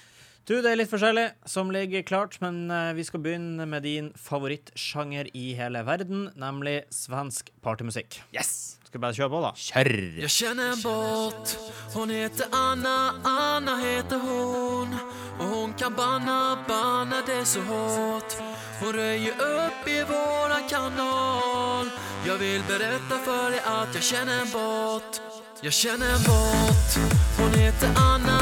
[0.49, 4.09] Du, det er litt forskjellig som ligger klart, men uh, vi skal begynne med din
[4.17, 8.21] favorittsjanger i hele verden, nemlig svensk partymusikk.
[8.33, 8.80] Yes!
[8.91, 9.49] Skal vi bare kjøre på, da?
[9.55, 9.89] Kjør!
[10.19, 11.51] Jeg kjenner en båt,
[11.93, 14.91] hon heter Anna, Anna heter hon
[15.39, 18.35] Og hun kan banna, banna det så hårt.
[18.81, 21.87] Hun røyer opp i våran kanal.
[22.27, 25.23] Jeg vil berätta for deg at jeg kjenner en båt.
[25.63, 26.99] Jeg kjenner en båt,
[27.39, 28.40] hon heter Anna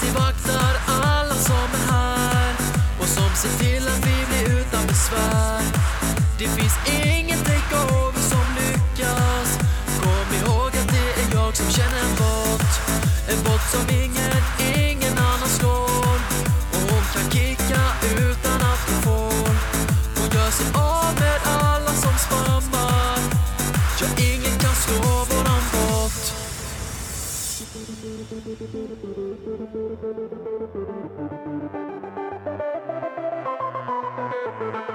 [0.00, 2.54] alltid vaktar alla som är här
[3.00, 5.62] Och som ser till att vi blir utan besvär.
[6.38, 7.19] Det finns ingen
[28.58, 28.74] thank
[34.74, 34.89] you.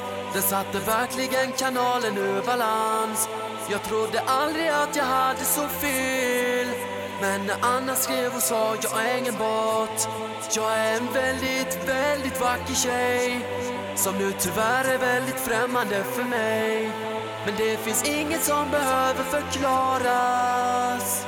[0.00, 3.28] Fanns Den satte verkligen kanalen ur balans
[3.70, 6.66] Jag trodde aldrig att jag hade så fel.
[7.20, 10.00] Men när Anna skrev och sa jag är ingen bort.
[10.56, 13.46] Jag är en väldigt, väldigt vacker tjej
[13.96, 16.90] Som nu tyvärr är väldigt främmande för mig.
[17.46, 21.26] Men det finns inget som behöver förklaras.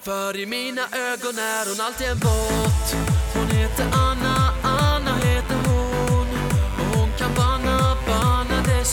[0.00, 2.96] För i mina ögon är hon alltid en båt
[3.34, 4.05] Hon heter Anna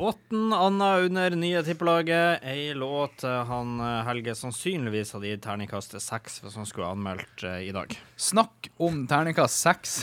[0.00, 2.40] Botten, Anna under nye tippelaget.
[2.48, 7.44] Ei låt eh, han eh, Helge sannsynligvis hadde gitt terningkast seks hvis han skulle anmeldt
[7.44, 7.92] eh, i dag.
[8.16, 9.98] Snakk om terningkast seks.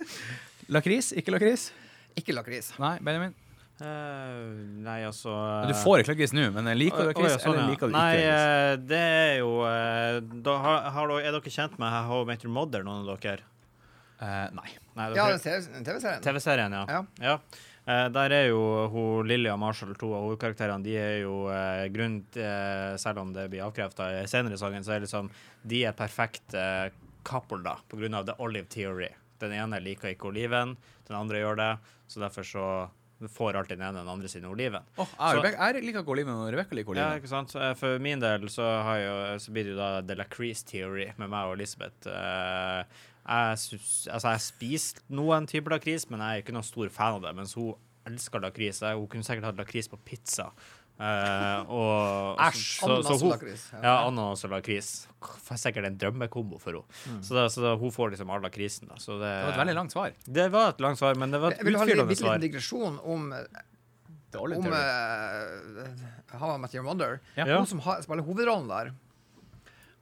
[0.74, 1.12] lakris?
[1.12, 1.68] Ikke lakris?
[2.16, 2.72] Ikke lakris.
[2.80, 3.36] Nei, Benjamin.
[3.78, 5.30] Uh, nei, altså
[5.68, 8.24] Du får ikke lakris nå, men liker du lakris, sånn, eller liker du Nei, ikke
[8.24, 8.48] lakris?
[8.48, 9.52] eh, det er jo
[10.48, 13.44] da har, har, Er dere kjent med How I Met Your Mother, noen av dere?
[14.18, 14.70] Uh, nei.
[14.98, 16.22] Nei, dere, TV- TV-serien.
[16.24, 17.02] TV-serien, ja.
[17.22, 17.34] Ja.
[17.36, 17.66] Eh,
[18.12, 18.60] der er jo
[18.92, 23.32] hun Lilly og Marshall, to av hovedkarakterene, de er jo eh, grunn til, Selv om
[23.32, 25.30] det blir avkrefta senere i sangen, så er liksom
[25.68, 26.90] de er perfekt eh,
[27.24, 29.08] couple, da, på grunn av the olive theory.
[29.40, 30.76] Den ene liker ikke oliven,
[31.08, 31.72] den andre gjør det,
[32.10, 32.68] så derfor så
[33.34, 34.84] får alltid den ene den andre sine oliven.
[35.02, 35.10] Åh,
[35.42, 37.08] jeg, jeg liker ikke oliven, og Rebekka liker oliven.
[37.08, 37.54] Ja, ikke sant?
[37.58, 40.66] Eh, for min del så, har jeg, jo- så blir det jo da The Lacrease
[40.70, 42.06] Theory med meg og Elisabeth.
[42.06, 43.80] Eh, jeg,
[44.14, 47.34] altså jeg spiser noen typer lakris, men jeg er ikke noen stor fan av det.
[47.36, 47.74] Mens hun
[48.08, 48.80] elsker lakris.
[48.80, 50.50] Hun kunne sikkert hatt lakris på pizza.
[50.98, 52.80] Eh, og, Æsj!
[52.80, 53.66] så- så- så Ananas og lakris.
[53.82, 54.88] Ja, ananas og lakris.
[55.54, 57.22] Sikkert en drømmekombo for henne.
[57.22, 58.88] Så, da, så da, hun får liksom all lakrisen.
[58.88, 60.12] Det, Det var et veldig langt svar.
[60.26, 62.50] Det var et langt svar, men det var et utfyllende Jeg vil ha en liten
[62.50, 63.28] digresjon om,
[64.32, 67.20] Dårlig, om uh, How I Met Your Mother.
[67.36, 67.46] Ja.
[67.46, 67.58] Ja.
[67.58, 68.90] Hun som har, spiller hovedrollen der,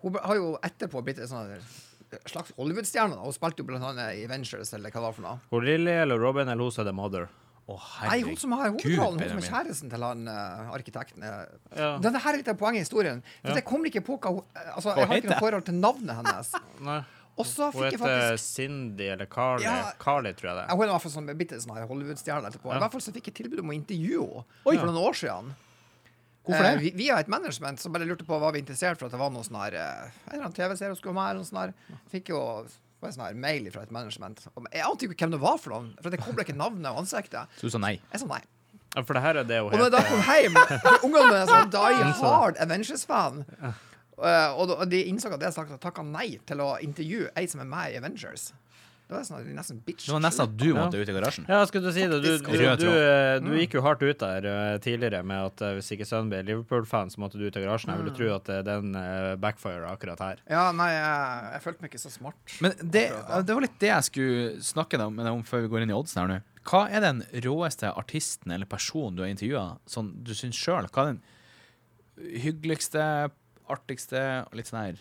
[0.02, 1.52] hun har jo etterpå blitt en sånn
[2.26, 3.18] slags Hollywood-stjerne.
[3.22, 5.40] Hun spilte jo blant annet i Ventures, eller hva det var for noe.
[5.52, 7.28] Hun Lilly eller Robin eller hun som er The Mother.
[7.66, 11.24] Oh, Nei, hun som har hovedrollen, hun som er kjæresten til han uh, arkitekten.
[11.26, 11.48] eh.
[11.74, 11.88] Ja.
[11.98, 13.24] Dette her er litt av poenget i historien.
[13.42, 13.56] For Ja.
[13.58, 14.44] Jeg kommer ikke på hva hun
[14.76, 16.52] Altså, jeg har ikke noe forhold til navnet hennes.
[16.88, 17.00] Nei.
[17.36, 19.66] Og så fikk jeg faktisk Cindy eller Carly.
[19.66, 19.90] Ja.
[20.00, 20.70] Carly, tror jeg det.
[20.70, 22.70] Hun er i hvert fall sånn bitte sånn Hollywood-stjerne etterpå.
[22.70, 25.50] I hvert fall så fikk jeg tilbud om å intervjue henne for noen år siden.
[26.46, 26.80] Hvorfor Eh, det?
[26.82, 29.30] vi- via et management som bare lurte på hva vi interessert for at det var
[29.30, 31.30] noe sånn her eh, En eller annen TV-serie hun skulle ha med.
[31.30, 31.74] eller noe sånn her.
[32.12, 32.40] Fikk jo
[33.02, 34.46] en sånn her mail fra et management.
[34.72, 37.46] Jeg ante ikke hvem det var for noen, for det kobla ikke navnet og ansiktet.
[37.58, 38.00] Så du sa nei.
[38.12, 38.40] Jeg sa nei.
[38.96, 41.24] Ja, for det her er det hun Og når jeg da kom hjem for Ungene
[41.28, 43.44] mine er sånn die hard Avengers-fan.
[44.16, 47.92] Eh, og, de innså at jeg takka nei til å intervjue ei som er med
[47.92, 48.52] i Avengers.
[49.06, 50.08] Det var nesten, nesten bitch.
[50.08, 51.44] Det var nesten at du måtte ut i garasjen.
[51.46, 52.16] Ja, skulle du si det.
[52.24, 55.74] Du, du, du, eh, du gikk jo hardt ut der eh, tidligere med at eh,
[55.76, 57.92] hvis ikke sønnen ble Liverpool-fan, så måtte du ut i garasjen.
[57.94, 60.42] Jeg ville tro at den uh, backfirer akkurat her.
[60.50, 62.56] Ja, nei, jeg, jeg følte meg ikke så smart.
[62.64, 63.04] Men det,
[63.46, 65.98] det var litt det jeg skulle snakke med deg om før vi går inn i
[66.00, 66.40] oddsen her nå.
[66.66, 70.90] Hva er den råeste artisten eller personen du har intervjua, sånn du syns sjøl?
[70.90, 71.22] Hva er den
[72.42, 73.06] hyggeligste,
[73.70, 74.98] artigste og litt sånn her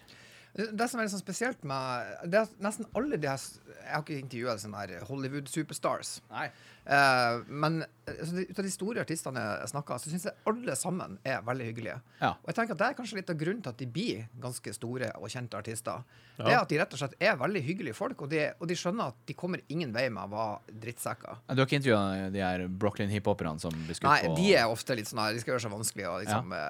[0.56, 3.92] Det, som er litt sånn spesielt med det er at Nesten alle de her Jeg
[3.92, 6.20] har ikke intervjua sånne her Hollywood-superstars.
[6.32, 6.48] Nei.
[6.86, 10.38] Eh, men eh, altså, de, ut av de store artistene jeg snakka, så syns jeg
[10.50, 11.98] alle sammen er veldig hyggelige.
[12.22, 12.32] Ja.
[12.38, 14.74] Og jeg tenker at Det er kanskje litt av grunnen til at de blir ganske
[14.78, 16.06] store og kjente artister.
[16.36, 18.76] Det er at de rett og slett er veldig hyggelige folk, og de, og de
[18.78, 21.38] skjønner at de kommer ingen vei med å være drittsekker.
[21.48, 24.98] Du har ikke intervjua de her Brooklyn hiphoperne som blir skutt Nei, de er ofte
[25.00, 26.08] litt sånn her, de skal gjøre seg vanskelig.
[26.12, 26.66] Og liksom, ja.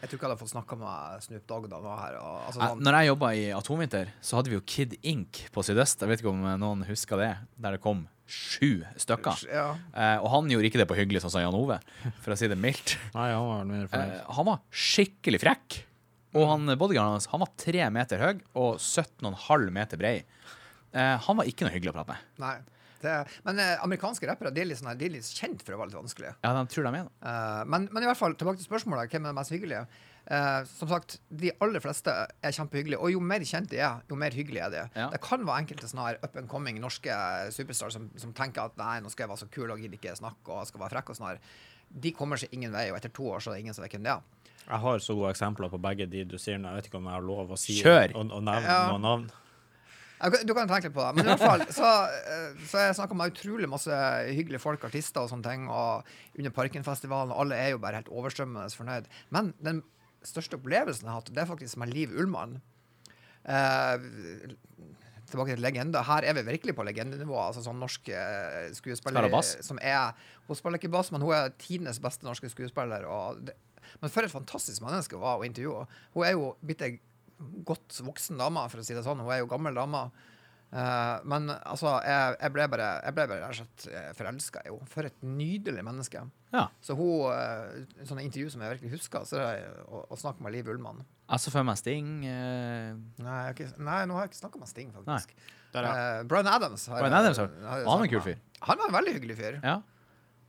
[0.00, 2.18] jeg tror ikke jeg hadde fått snakka med Snoop Dogg da han var her.
[2.22, 2.82] Og, altså, Jeg- sånn.
[2.88, 6.00] Når jeg jobba i Atomvinter, så hadde vi jo Kid Ink på Sydøst.
[6.02, 7.28] Jeg vet ikke om noen husker det.
[7.54, 9.44] Der det kom sju stykker.
[9.46, 9.76] Ja.
[9.94, 11.76] Eh, og han gjorde ikke det på hyggelig, sånn som Jan Ove,
[12.24, 12.96] for å si det mildt.
[13.14, 15.78] Nei, han var Eh, han var skikkelig frekk.
[16.34, 20.14] Og han bodyguarden hans han var tre meter høy og 17,5 meter brei.
[20.90, 22.30] Eh, han var ikke noe hyggelig å prate med.
[22.42, 22.56] Nei.
[23.02, 25.80] Det, men eh, amerikanske rappere de er, litt sånn de er litt kjent for å
[25.80, 26.34] være litt vanskelige.
[26.42, 27.18] Ja, de tror de er det.
[27.30, 29.10] Eh, men, men i hvert fall, tilbake til spørsmålet.
[29.14, 29.86] Hvem er mest hyggelige?
[30.30, 33.00] Eh, som sagt, de aller fleste er kjempehyggelige.
[33.02, 34.82] Og jo mer kjent de er, jo mer hyggelig er de.
[34.94, 35.08] Ja.
[35.10, 37.10] Det kan være enkelte sånne her up and coming norske
[37.50, 40.14] superstars som, som tenker at nei, nå skal jeg være så kul og gidder ikke
[40.16, 41.42] snakke og skal være frekk og sånn her.
[42.06, 43.92] De kommer seg ingen vei, og etter to år så er det ingen som vet
[43.98, 44.22] hvem det er.
[44.62, 46.70] Jeg har så gode eksempler på begge de du sier nå.
[46.70, 48.14] Jeg vet ikke om jeg har lov å si Kjør!
[48.14, 48.82] og, og nevne Ja.
[48.92, 49.30] noen navn.
[50.46, 51.14] Du kan- tenke litt på det.
[51.16, 53.90] Men i hvert fall så, eh, så jeg snakka med utrolig masse
[54.30, 55.64] hyggelige folk, artister og sånne ting.
[55.68, 56.04] Og
[56.38, 59.10] under Parkenfestivalen, og alle er jo bare helt overstrømmende fornøyd.
[59.34, 59.82] Men den
[60.28, 62.60] største opplevelsen jeg har hatt, det er faktisk med Liv Ullmann.
[63.42, 64.54] Eh,
[65.32, 66.02] tilbake til legende.
[66.04, 67.36] Her er vi virkelig på legendenivå.
[67.40, 69.28] Altså sånn norsk eh, skuespiller
[69.64, 70.12] som er
[70.48, 73.06] Hun spiller ikke bass, men hun er tidenes beste norske skuespiller.
[73.46, 73.56] Det,
[74.02, 75.86] men for et fantastisk menneske hun var å intervjue.
[76.14, 76.96] Hun er jo blitt ei
[77.66, 79.22] godt voksen dame, for å si det sånn.
[79.22, 80.06] Hun er jo gammel dame.
[80.72, 84.70] Eh, men altså, jeg, jeg ble bare Jeg ble bare rett og slett forelska i
[84.70, 84.88] henne.
[84.92, 86.22] For et nydelig menneske.
[86.52, 86.66] Ja.
[86.84, 90.44] Så hun uh, Sånne intervju som jeg virkelig husker, så er det å, å snakke
[90.44, 91.04] med Liv Ullmann.
[91.32, 92.10] Altså før meg Sting.
[92.24, 92.96] Uh...
[93.24, 95.32] Nei, ikke, nei, nå har jeg ikke snakka med Sting, faktisk.
[95.72, 95.92] Der, ja.
[95.92, 96.84] Eh, Brian Adams.
[96.92, 98.40] Har, Brian Adams, har, har har Han var en kul fyr.
[98.68, 99.58] Han var en veldig hyggelig fyr.
[99.64, 99.80] ja.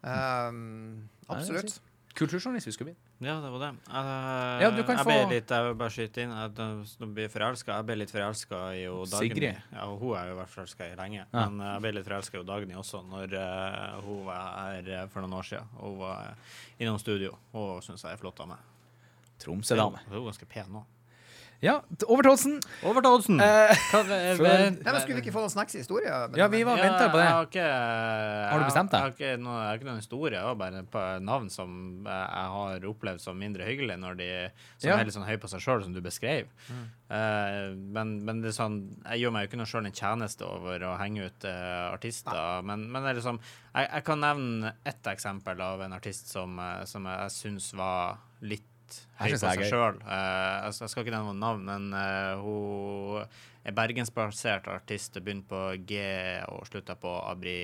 [0.04, 1.78] Um, er absolutt.
[2.13, 3.28] Kulturjournalist vi skulle bli.
[3.28, 3.69] Ja, det var det.
[3.88, 6.54] Jeg, Ja, du kan jeg ble få- litt, jeg vil bare skyte inn at
[7.02, 7.73] nå blir forelska.
[7.80, 9.30] Jeg ble litt forelska i jo Dagny.
[9.34, 9.62] Sigrid.
[9.73, 11.26] Ja, og hun er jo vært forelska i lenge.
[11.34, 11.49] Ja.
[11.49, 15.21] Men jeg ble litt forelska i Dagny også, når uh, hun var her eh, for
[15.26, 15.67] noen år siden.
[15.80, 16.54] Hun var eh,
[16.86, 18.58] innom studio, og syns jeg er flott av meg.
[19.41, 19.99] Tromsø-dame.
[20.08, 20.86] Hun er ganske pen nå.
[21.63, 21.78] Ja,
[22.12, 22.56] over til Oddsen.
[22.84, 23.38] Over til oddsen!
[23.39, 26.12] Eh, eh, eh, men Skulle vi ikke få noen snacks i historie?
[26.36, 27.28] Ja, vi var venta på det.
[27.30, 27.67] Har, ikke,
[28.52, 28.97] Har du bestemt deg?
[28.99, 30.36] Jeg har ikke, noe, jeg har ikke noen historie.
[30.36, 34.19] Jeg har bare et par navn som eh, jeg har opplevd som mindre hyggelige, når
[34.19, 34.97] de som Ja.
[34.97, 36.52] er litt sånn høy på seg sjøl, som du beskrev.
[36.67, 40.84] Eh, men, men det sånn, jeg gjør meg jo ikke noe sjøl en tjeneste over
[40.89, 42.60] å henge ut eh, artister.
[42.67, 43.39] Men, men det er liksom,
[43.71, 48.19] jeg, jeg kan nevne ett eksempel av en artist som, eh, som jeg syns var
[48.43, 48.67] litt
[49.19, 49.99] Her høy på seg sjøl.
[50.03, 55.19] jeg, jeg skal ikke nevne noe navn, men uh, hun er bergensbasert artist.
[55.19, 56.01] Begynte på G
[56.51, 57.58] og slutta på Abri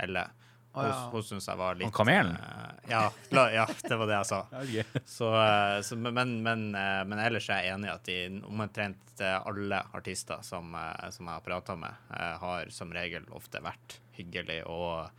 [0.00, 0.26] Elle.
[0.74, 0.94] Hun, Å, ja.
[1.12, 2.32] hun syns jeg var litt Og Kamelen?
[2.34, 3.02] Uh, ja,
[3.36, 4.40] la, ja, det var det jeg sa.
[5.16, 8.16] Så, eh, så, men, men, eh, men ellers er jeg enig i at de
[8.50, 13.28] omtrent eh, alle artister som, eh, som jeg har prata med, eh, har som regel
[13.38, 15.14] ofte vært hyggelige og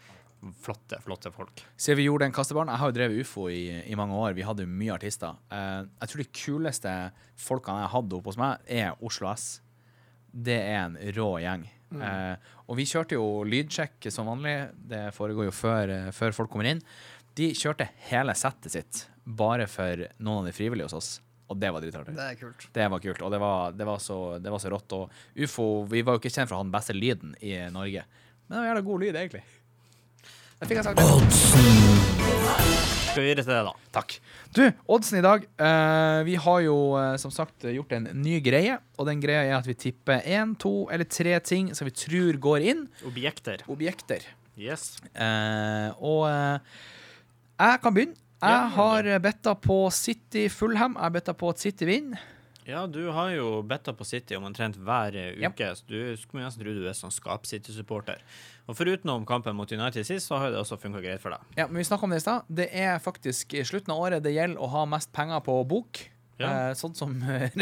[0.62, 1.64] flotte, flotte folk.
[1.78, 4.36] Siden vi gjorde den kastebarn Jeg har jo drevet ufo i, i mange år.
[4.38, 5.38] Vi hadde jo mye artister.
[5.50, 6.96] Eh, jeg tror de kuleste
[7.40, 9.48] folkene jeg hadde oppe hos meg, er Oslo S.
[10.36, 11.66] Det er en rå gjeng.
[11.96, 14.56] Eh, og vi kjørte jo lydsjekk som vanlig.
[14.76, 16.82] Det foregår jo før, eh, før folk kommer inn.
[17.36, 21.12] De kjørte hele settet sitt bare for noen av de frivillige hos oss.
[21.52, 22.16] Og det var dritartig.
[22.18, 22.68] Det er kult.
[22.74, 24.96] Det var kult, og det var, det var, så, det var så rått.
[24.98, 28.06] Og ufo Vi var jo ikke kjent for å ha den beste lyden i Norge,
[28.46, 29.44] men det var jævla god lyd, egentlig.
[30.62, 31.06] Jeg fikk jeg sagt det.
[33.12, 33.74] Skal vi videre til det, da?
[33.96, 34.16] Takk.
[34.56, 35.44] Du, oddsen i dag.
[35.68, 38.78] eh, vi har jo eh, som sagt gjort en ny greie.
[39.00, 42.40] Og den greia er at vi tipper én, to eller tre ting som vi tror
[42.44, 42.86] går inn.
[43.08, 43.64] Objekter.
[43.72, 44.24] Objekter.
[44.60, 44.98] Yes.
[45.14, 46.60] Eh, og eh,
[47.60, 48.20] jeg kan begynne.
[48.44, 50.98] Ja, Jeg har betta på City Fullham.
[51.00, 52.20] Jeg har betta på at City vinner.
[52.66, 56.48] Ja, du har jo betta på City om omtrent hver uke, uke, så du skulle
[56.48, 58.24] nesten tro du er sånn Skap-City-supporter.
[58.66, 61.46] Og forutenom kampen mot United sist, så har det også funka greit for deg.
[61.60, 62.50] Ja, men vi snakka om det i stad.
[62.50, 66.02] Det er faktisk i slutten av året det gjelder å ha mest penger på bok.
[66.42, 66.50] Ja.
[66.50, 67.14] Eh, sånn som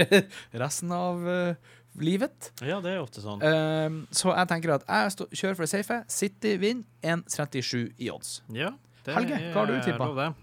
[0.63, 2.53] resten av eh, livet.
[2.63, 3.43] Ja, det er ofte sånn.
[3.43, 5.99] Eh, så jeg tenker at jeg stå, kjører for det safe.
[6.07, 8.39] City vinner 1,37 i odds.
[8.55, 8.71] Ja,
[9.03, 10.33] det Helge, hva har du er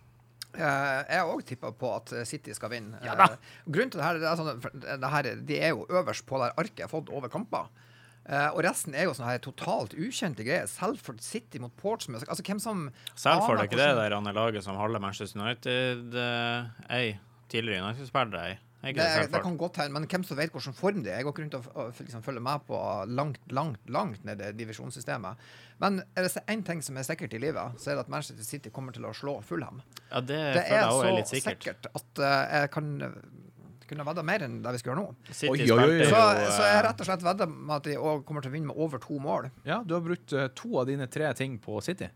[0.54, 2.98] Eh, Jeg òg tippa på at City skal vinne.
[3.04, 3.14] Ja.
[3.26, 3.36] Eh,
[3.66, 4.64] Grunnen til det her, det er sånn,
[5.04, 7.70] det her De er jo øverst på det arket jeg har fått over kamper.
[8.30, 10.68] Uh, og resten er jo sånne her totalt ukjente greier.
[10.70, 12.26] Salford City mot Portsmouth.
[12.28, 12.84] Altså hvem som
[13.16, 17.16] Salford, aner er ikke det der han er laget som halve Manchester United uh, ei?
[17.50, 18.58] Tidligere United-spillere ei?
[18.80, 21.20] Det, det det kan godt hende, men hvem som vet hvilken form de er.
[21.20, 22.78] Jeg går ikke rundt og, liksom, følger med på
[23.12, 25.42] langt, langt, langt ned i divisjonssystemet.
[25.82, 28.46] Men er det én ting som er sikkert i livet, så er det at Manchester
[28.46, 29.82] City kommer til å slå Fulham.
[30.08, 31.62] Ja, det, Det er jeg også så er litt sikkert.
[31.68, 32.90] sikkert at uh, jeg kan
[33.90, 35.14] kunne vedda mer enn det vi skal gjøre nå.
[35.50, 36.06] Oi, oi, oi.
[36.06, 36.22] Så,
[36.54, 38.82] så jeg eh, rett og slett vedder med at de kommer til å vinne med
[38.86, 39.50] over to mål.
[39.66, 42.10] Ja, du har brukt eh, to av dine tre ting på City.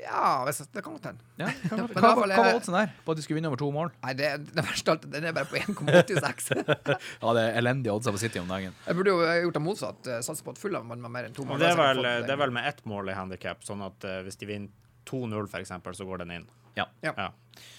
[0.00, 1.24] Ja, hvis det kan godt hende.
[1.36, 3.90] Ja, hva, hva, hva var oddsen der på at de skulle vinne over to mål?
[4.04, 6.52] Nei, det, det verste alt, den er bare på 1,86.
[7.22, 8.72] Ja, det er elendige oddser på City om dagen.
[8.86, 10.06] Jeg burde jo gjort det motsatt.
[10.08, 11.60] eh, Satse på at Fulham med mer enn to mål.
[11.60, 14.40] det, er vel, det er vel med ett mål i handikap, sånn at uh, hvis
[14.40, 14.72] de vinner
[15.10, 16.48] 2-0 for eksempel, så går den inn.
[16.78, 16.86] Ja.
[17.02, 17.12] Ja.
[17.18, 17.28] Ja.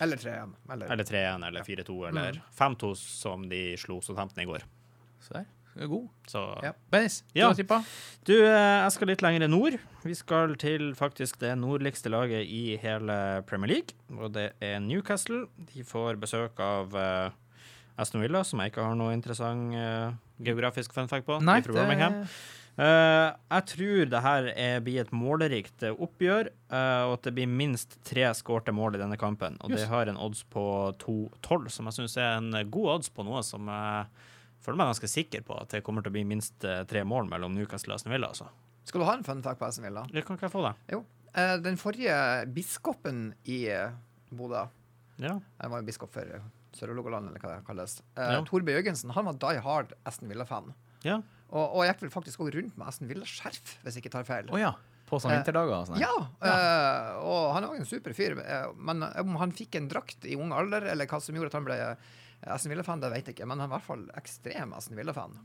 [0.04, 0.52] Eller 3-1.
[0.76, 0.92] Eller.
[0.94, 2.42] Eller 3-1 eller 4-2 eller Mm.
[2.60, 4.66] 5-2 som de slo Southampton i går.
[5.24, 5.46] Så der.
[5.76, 6.08] Du god.
[6.28, 6.72] Så Ja.
[6.92, 7.48] Dennis, du Ja.
[7.48, 7.84] har tippa?
[8.26, 9.80] Du, eh, jeg skal litt lenger nord.
[10.04, 15.48] Vi skal til faktisk det nordligste laget i hele Premier League, og det er Newcastle.
[15.74, 17.30] De får besøk av uh,
[17.98, 21.40] Aston Villa, som jeg ikke har noe interessant uh, geografisk fun fact på.
[21.42, 22.26] Nei, fra Birmingham.
[22.80, 27.48] Uh, jeg tror det her er, blir et målerikt oppgjør, uh, og at det blir
[27.48, 29.58] minst tre skårte mål i denne kampen.
[29.62, 29.84] Og Just.
[29.84, 30.66] det har en odds på
[31.04, 34.06] 2-12, som jeg syns er en god odds på noe som jeg
[34.66, 37.30] føler meg ganske sikker på at det kommer til å bli minst eh, tre mål
[37.32, 38.30] mellom Newcastle og Aston Villa.
[38.34, 38.48] Altså.
[38.86, 40.06] Skal du ha en fun fact på Aston Villa?
[40.12, 40.74] Det kan ikke jeg få det?
[40.96, 41.04] Jo.
[41.34, 42.16] Eh, Den forrige
[42.54, 43.92] biskopen i eh,
[44.32, 44.66] Bodø
[45.22, 45.36] Ja.
[45.62, 46.28] Han var jo biskop for
[46.78, 47.98] Sør-Hålogaland, eller hva det kalles.
[48.16, 48.42] Eh, Ja.
[48.48, 50.74] Torbjørn Jørgensen han var die hard Aston Villa-fan.
[51.04, 51.22] ja.
[51.52, 54.24] Og, og jeg gikk vel faktisk òg rundt med Aston Villa-skjerf, hvis jeg ikke tar
[54.24, 54.48] feil.
[54.56, 54.70] Å ja.
[55.10, 55.98] På sånne vinterdager sånn?
[56.00, 56.14] Ja,
[56.48, 58.38] eh, og han er òg en super fyr.
[58.80, 61.68] Men om han fikk en drakt i ung alder, eller hva som gjorde at han
[61.68, 61.76] ble
[62.42, 63.46] Aston Villa-fan, det vet jeg ikke.
[63.50, 65.36] Men han er i hvert fall ekstrem Aston Villa-fan.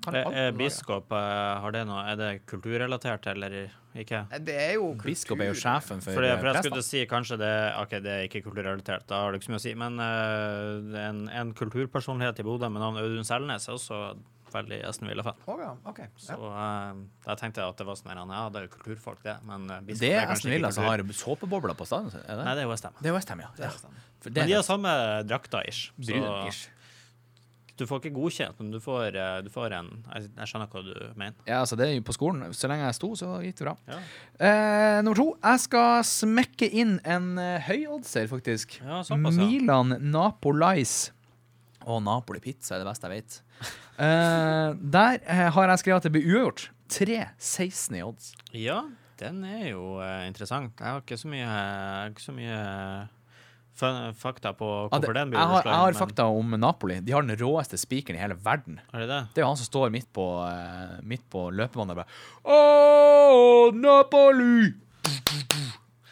[0.56, 3.56] Biskop eh, har det noe, er det kulturrelatert eller
[3.96, 4.22] ikke?
[4.40, 5.10] Det er jo kultur.
[5.10, 7.98] Biskop er jo sjefen for, For, det, eh, for jeg skulle si kanskje det OK,
[8.04, 9.74] det er ikke kulturrelatert, da har det ikke så mye å si.
[9.82, 14.00] Men uh, en, en kulturpersonlighet i Bodø med navn Audun Selnes er også
[14.56, 15.40] veldig Aston Villa-fan.
[15.50, 15.98] Oh, ja, OK.
[16.22, 19.20] Så eh, da tenkte jeg at det var sånn her, ja, det er jo kulturfolk,
[19.26, 19.34] det.
[19.44, 22.14] Men Biskop Det er kanskje Aston ikke Villa som har såpebobler på stadion?
[22.14, 22.38] Det?
[22.40, 22.96] Nei, det er Westham.
[23.02, 23.50] Det er Westham, ja.
[23.60, 23.74] ja.
[24.22, 24.94] For det Men de har samme
[25.28, 25.90] drakta, ish.
[25.98, 26.70] Så brun, ish.
[27.76, 30.82] Du får ikke godkjent, men du får, eh, du får en jeg, jeg skjønner hva
[30.86, 31.34] du mener.
[31.48, 32.46] Ja, altså det er jo på skolen.
[32.56, 33.76] Så lenge jeg sto, så gikk det bra.
[33.90, 33.98] Ja,
[34.36, 35.26] Eh, nummer to.
[35.40, 38.78] Jeg skal smekke inn en uh, høyoddser, faktisk.
[38.84, 39.46] ja såpass, ja.
[39.48, 41.12] Milan Napolice.
[41.86, 43.42] Å, Napoli pizza er det beste jeg vet.
[43.96, 46.66] Eh, der eh, har jeg skrevet at det blir uavgjort.
[46.92, 48.26] 3-16 i odds.
[48.52, 48.82] Ja,
[49.16, 50.74] den er jo eh, interessant.
[50.76, 51.46] Jeg har ikke så mye,
[52.10, 52.58] ikke så mye
[53.76, 57.00] fakta på Ja, det, den blir jeg, har, jeg har men- fakta om Napoli.
[57.04, 58.80] De har den råeste spikeren i hele verden.
[58.92, 59.20] Er det det?
[59.34, 62.10] Det er jo han som står midt på, eh, midt på løpebanen og bare
[62.44, 64.74] Åh, Napoli!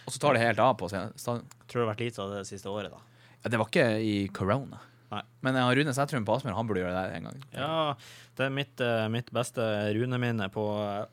[0.05, 1.15] Og så tar det helt av på seg.
[1.25, 3.01] Tror det har vært lite av det siste året, da.
[3.45, 4.81] Ja, det var ikke i corona.
[5.15, 5.23] Nei.
[5.47, 7.43] Men har Rune Sætrum på Aspmyr, han burde gjøre det en gang.
[7.55, 7.95] Ja,
[8.37, 9.63] det er mitt, eh, mitt beste
[9.95, 11.05] runeminne på eh,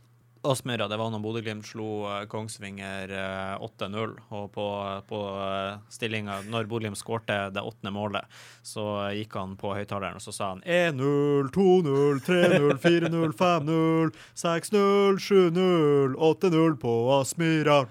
[0.43, 0.87] Aspmyra.
[0.89, 4.13] Det var når Bodø-Glimt slo eh, Kongsvinger eh, 8-0.
[4.33, 4.65] Og på,
[5.09, 10.17] på eh, stillinga, når Bodø-Glimt skårte det åttende målet, så eh, gikk han på høyttaleren
[10.17, 17.83] og så sa han 1-0, 2-0, 3-0, 4-0, 5-0, 6-0, 7-0, 8-0 på Aspmyra.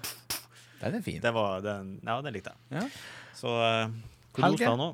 [0.81, 1.21] Den er fin.
[1.23, 2.81] Det var den Ja, det likte jeg.
[2.81, 2.87] Ja.
[3.37, 3.55] Så
[4.35, 4.91] hvordan hvor han nå?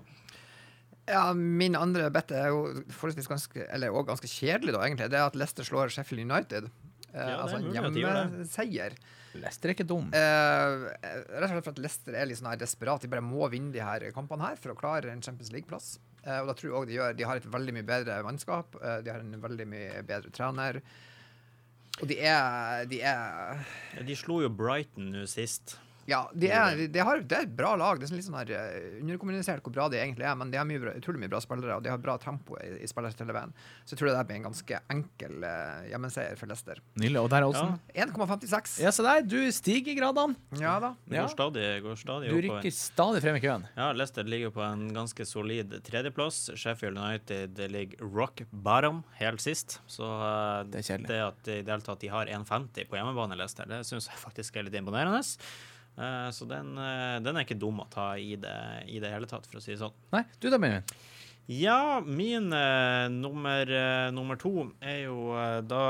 [1.07, 5.07] Ja, min andre bette er jo forholdsvis ganske Eller også ganske kjedelig, da, egentlig.
[5.13, 6.67] Det er at Leicester slår Sheffield United.
[7.13, 8.97] Eh, det er altså en hjemmeseier.
[9.37, 10.07] Lester er ikke dum.
[10.17, 13.01] Eh, rett og slett for at Leicester er litt sånn her desperat.
[13.03, 15.97] De bare må vinne de her kampene her for å klare en Champions League-plass.
[16.23, 18.75] Eh, og da tror jeg også de gjør De har et veldig mye bedre mannskap.
[18.81, 20.81] eh, de har en veldig mye bedre trener.
[22.01, 23.65] Og de er De er
[23.95, 25.77] Ja, De slo jo Brighton nå sist.
[26.07, 27.99] Ja, de er, de har, det er et bra lag.
[27.99, 30.59] Det er sånn litt sånn her eh, underkommunisert hvor bra de egentlig er, men de
[30.59, 33.51] har mye bra, utrolig mye bra spillere, og de har bra tempo i, i spillerstilleveien.
[33.83, 36.79] Så jeg tror det der blir en ganske enkel uh, hjemmeseier for Leicester.
[37.03, 38.77] Nille, Og der er Ja, 1,56.
[38.85, 39.25] Ja, se der.
[39.27, 40.39] Du stiger i gradene.
[40.63, 40.93] Ja da.
[41.11, 41.25] Ja.
[41.25, 42.61] går stadig, går stadig Du oppover.
[42.61, 43.67] rykker stadig frem i køen.
[43.75, 46.53] Ja, Leicester ligger på en ganske solid tredjeplass.
[46.55, 49.81] Sheffield United ligger rock bottom helt sist.
[49.91, 52.95] Så uh, Det er det at de, i det hele tatt de har 1,50 på
[52.95, 55.19] hjemmebane, Leicester, det syns jeg faktisk er litt imponerende.
[55.97, 59.29] Eh, så den, eh, den er ikke dum å ta i det, i det hele
[59.29, 59.95] tatt, for å si det sånn.
[60.13, 60.85] Nei, du da, Benjamin.
[61.47, 63.71] Ja, min eh, nummer,
[64.11, 65.31] nummer to er jo
[65.63, 65.83] da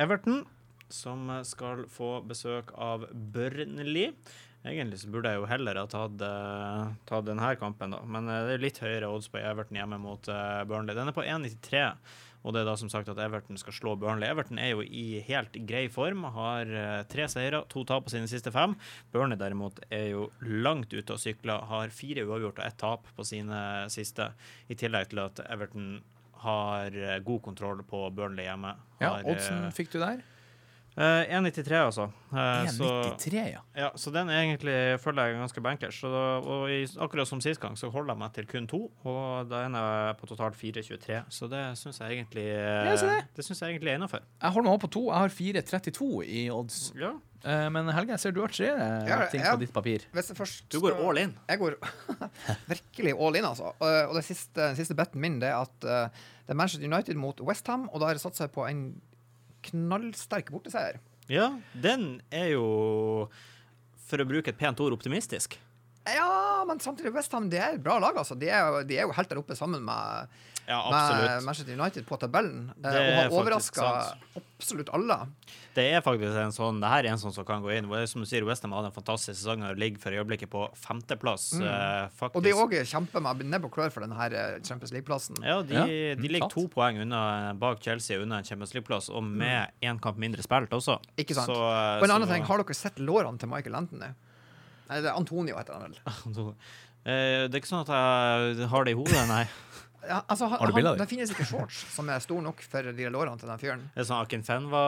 [0.00, 0.42] Everton,
[0.88, 4.14] som skal få besøk av Burnley.
[4.66, 6.22] Egentlig så burde jeg jo heller ha tatt,
[7.06, 8.00] tatt denne kampen, da.
[8.02, 10.26] Men det er litt høyere odds på Everton hjemme mot
[10.66, 10.96] Burnley.
[10.96, 11.84] Den er på 1,93.
[12.46, 14.28] Og det er da som sagt at Everton skal slå Burnley.
[14.30, 16.22] Everton er jo i helt grei form.
[16.36, 18.76] Har eh, tre seire, to tap på sine siste fem.
[19.14, 21.66] Burnley derimot er jo langt ute og sykler.
[21.66, 23.58] Har fire uavgjort og ett tap på sine
[23.92, 24.30] siste.
[24.70, 25.96] I tillegg til at Everton
[26.46, 28.76] har eh, god kontroll på Burnley hjemme.
[29.00, 30.22] Ja, Har, Oddsen fikk du der.
[30.96, 32.08] Eh, 1,93, altså.
[32.32, 33.60] Uh, 1,93, ja.
[33.76, 36.00] ja, så den er egentlig føler jeg er ganske bankers.
[36.02, 38.82] Så da, og i, akkurat som sist gang, så holder jeg meg til kun to,
[39.04, 41.22] og da ender jeg på totalt 4,23.
[41.38, 43.22] Så det syns jeg egentlig uh, Ja, det.
[43.36, 44.26] Det syns jeg egentlig er innafor.
[44.42, 45.06] Jeg holder meg også på to.
[45.12, 46.82] Jeg har 4,32 i odds.
[46.98, 47.14] Ja.
[47.46, 49.52] Uh, men Helge, jeg ser du har tre eh, Ja, ting ja.
[49.54, 50.06] på ditt papir.
[50.16, 51.34] Hvis jeg først Du går all in.
[51.46, 51.76] Jeg går
[52.72, 53.70] virkelig all in, altså.
[53.76, 56.88] Og, og det siste, den siste betten min det er at eh, det er Manchester
[56.88, 58.88] United mot Westham, og da har jeg satsa på en
[59.70, 61.00] knallsterk borteseier.
[61.30, 62.66] Ja, den er jo,
[64.06, 65.58] for å bruke et pent ord, optimistisk.
[66.06, 68.36] Ja, men samtidig Westham det er et bra lag, altså.
[68.38, 70.36] De er, de er jo helt der oppe sammen med,
[70.68, 71.44] Ja, med.
[71.46, 72.70] Manchester United på tabellen.
[72.82, 74.16] eh, Det og har overraska
[74.58, 75.28] absolutt alle.
[75.76, 77.86] Det er faktisk en sånn Det her er en sånn som kan gå inn.
[78.08, 82.08] Som du sier, Westham hadde en fantastisk sesong og ligger for øyeblikket på femteplass, eh,
[82.18, 82.34] faktisk.
[82.36, 85.36] Og de òg kjemper med nebb og klør for denne eh, Champions League-plassen.
[85.44, 89.08] Ja, de, Ja, de mm, ligger to poeng unna bak Chelsea unna en Champions League-plass,
[89.10, 90.98] og med én kamp mindre spilt også.
[91.16, 91.46] Ikke sant?
[91.46, 94.14] Så, eh, Og en annen så- ting, har dere sett lårene til Michael Anthony?
[94.88, 95.94] Nei, det er Antonio heter han
[96.34, 96.54] vel.
[97.06, 99.44] Eh, Det er ikke sånn at jeg har det i hodet, nei.
[100.06, 101.06] Ja, altså, han, Har du bilde av han, det?
[101.06, 103.82] det finnes ikke shorts som er store nok for de lårene til den fyren.
[103.94, 104.82] Det er sånn Akin Fenwa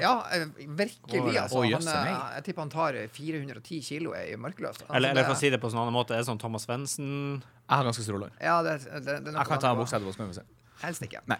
[0.00, 1.60] Ja, eh, virkelig, altså.
[1.60, 2.34] å, Han, eh, meg.
[2.38, 4.82] jeg tipper han tar 410 kilo i markløft.
[4.86, 6.30] Altså, Eller, eller det- for å si det på en sånn annen måte, det er
[6.32, 8.30] sånn Thomas Svendsen Jeg har ganske store lår.
[8.40, 10.34] Ja, det, det, det er noe Jeg kan ta en buksa etterpå, så kan vi
[10.34, 10.42] se.
[10.82, 11.20] Helst ikke.
[11.26, 11.38] Nei.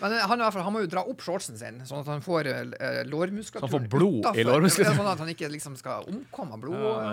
[0.00, 2.10] Men eh, han, i hvert fall, han må jo dra opp shortsen sin, sånn at
[2.12, 5.00] han får uh, lårmuskulatur Så han får blod i lårmuskulaturen.
[5.00, 6.68] Sånn at han ikke liksom skal omkomme av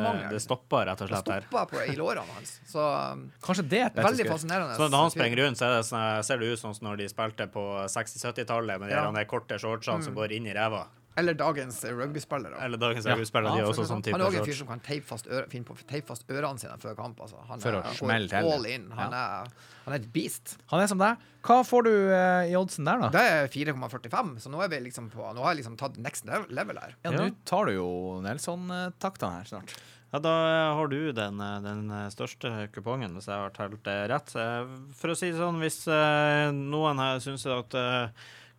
[0.06, 0.14] ja.
[0.34, 1.48] Det stopper rett og Det slett der.
[1.48, 2.58] stopper på, i lårene hans.
[2.70, 4.78] Så um, Kanskje det er veldig fascinerende.
[4.78, 7.10] Så når han springer rundt, så er det sånn, ser det ut som når de
[7.12, 9.26] spilte på 60-70-tallet med de Ja.
[9.30, 10.86] korte shortsene som går inn i ræva.
[11.18, 12.58] Eller dagens eh, rugbyspillere.
[12.66, 13.14] Eller dagens Ja.
[13.16, 14.12] rugbyspillere, de er også sånn type.
[14.18, 16.28] Han er òg en fyr som kan teipe fast, øre, finne på å teipe fast
[16.28, 17.22] ørene sine før kamp.
[17.24, 17.40] Altså.
[17.48, 18.50] Han, For er, å han smelle til.
[18.52, 18.90] all in.
[18.92, 19.48] Han, er,
[19.86, 20.58] han er et beast.
[20.74, 21.18] Han er som deg.
[21.46, 23.10] Hva får du eh, i oddsen der, da?
[23.16, 26.26] Det er 4,45, så nå er vi liksom på Nå har jeg liksom tatt next
[26.28, 26.96] level- her.
[27.06, 27.18] Ja, Ja.
[27.18, 27.90] Nå tar du jo
[28.26, 29.76] Nelson-taktene her snart.
[30.14, 30.32] Ja, da
[30.76, 34.36] har du den, eh, den største kupongen, hvis jeg har telt rett.
[34.36, 38.10] Eh, For å si det sånn, hvis eh, noen her syns at eh,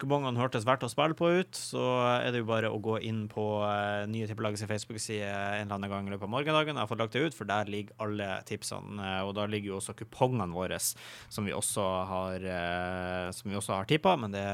[0.00, 1.82] kupongene hørtes verdt å spille på ut, så
[2.18, 5.92] er det jo bare å gå inn på uh, Nye Tippelagets Facebook-side en eller annen
[5.92, 6.76] gang i løpet av morgendagen.
[6.76, 8.98] Jeg har fått lagt det ut, for der ligger alle tipsene.
[9.00, 13.56] eh, Og da ligger jo også kupongene våre, som vi også har, uh, som vi
[13.56, 14.46] også har tippa, men det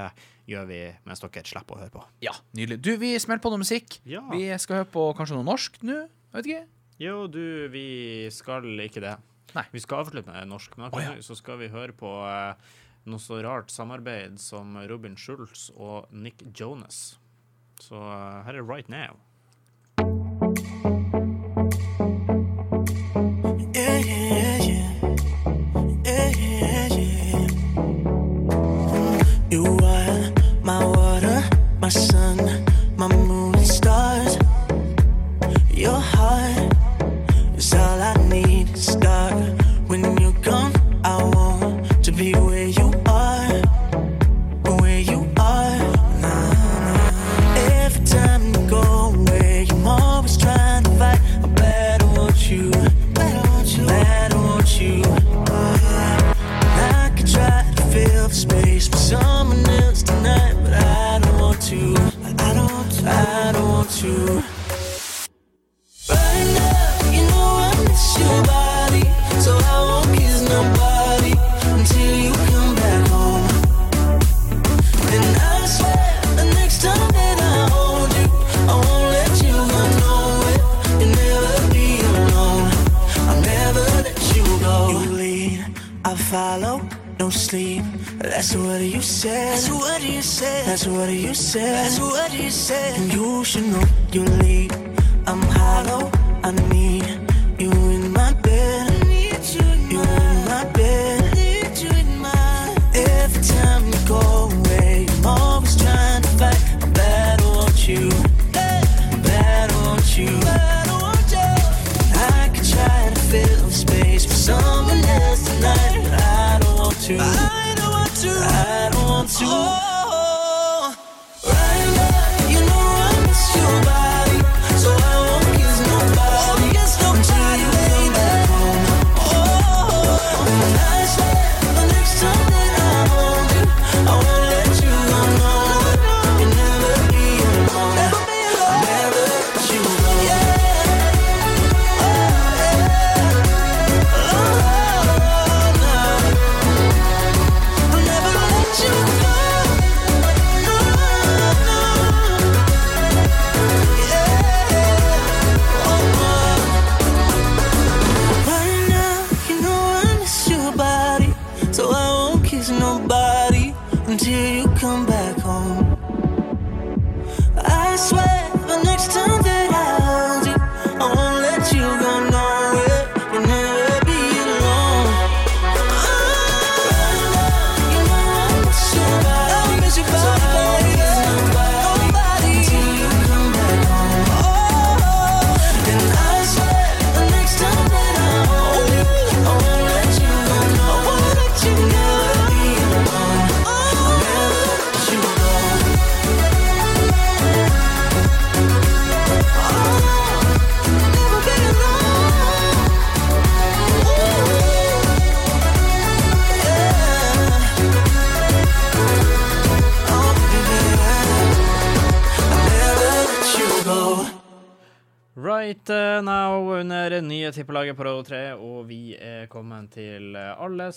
[0.50, 2.04] gjør vi mens dere slipper å høre på.
[2.24, 2.78] Ja, nydelig.
[2.82, 3.98] Du, vi smeller på noe musikk.
[4.08, 4.22] Ja.
[4.30, 6.04] Vi skal høre på kanskje noe norsk nå?
[6.36, 6.64] Vet ikke.
[7.02, 9.18] Jo, du, vi skal ikke det.
[9.56, 9.64] Nei.
[9.72, 11.24] Vi skal avslutte med norsk, men akkurat oh, ja.
[11.24, 12.72] så skal vi høre på eh,
[13.04, 17.18] noe så rart samarbeid som Robin Schultz og Nick Jonas.
[17.82, 19.18] Så eh, her er Right Now.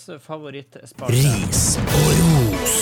[0.10, 1.14] Eh, favorittspalte.
[1.16, 2.76] Ris og ros.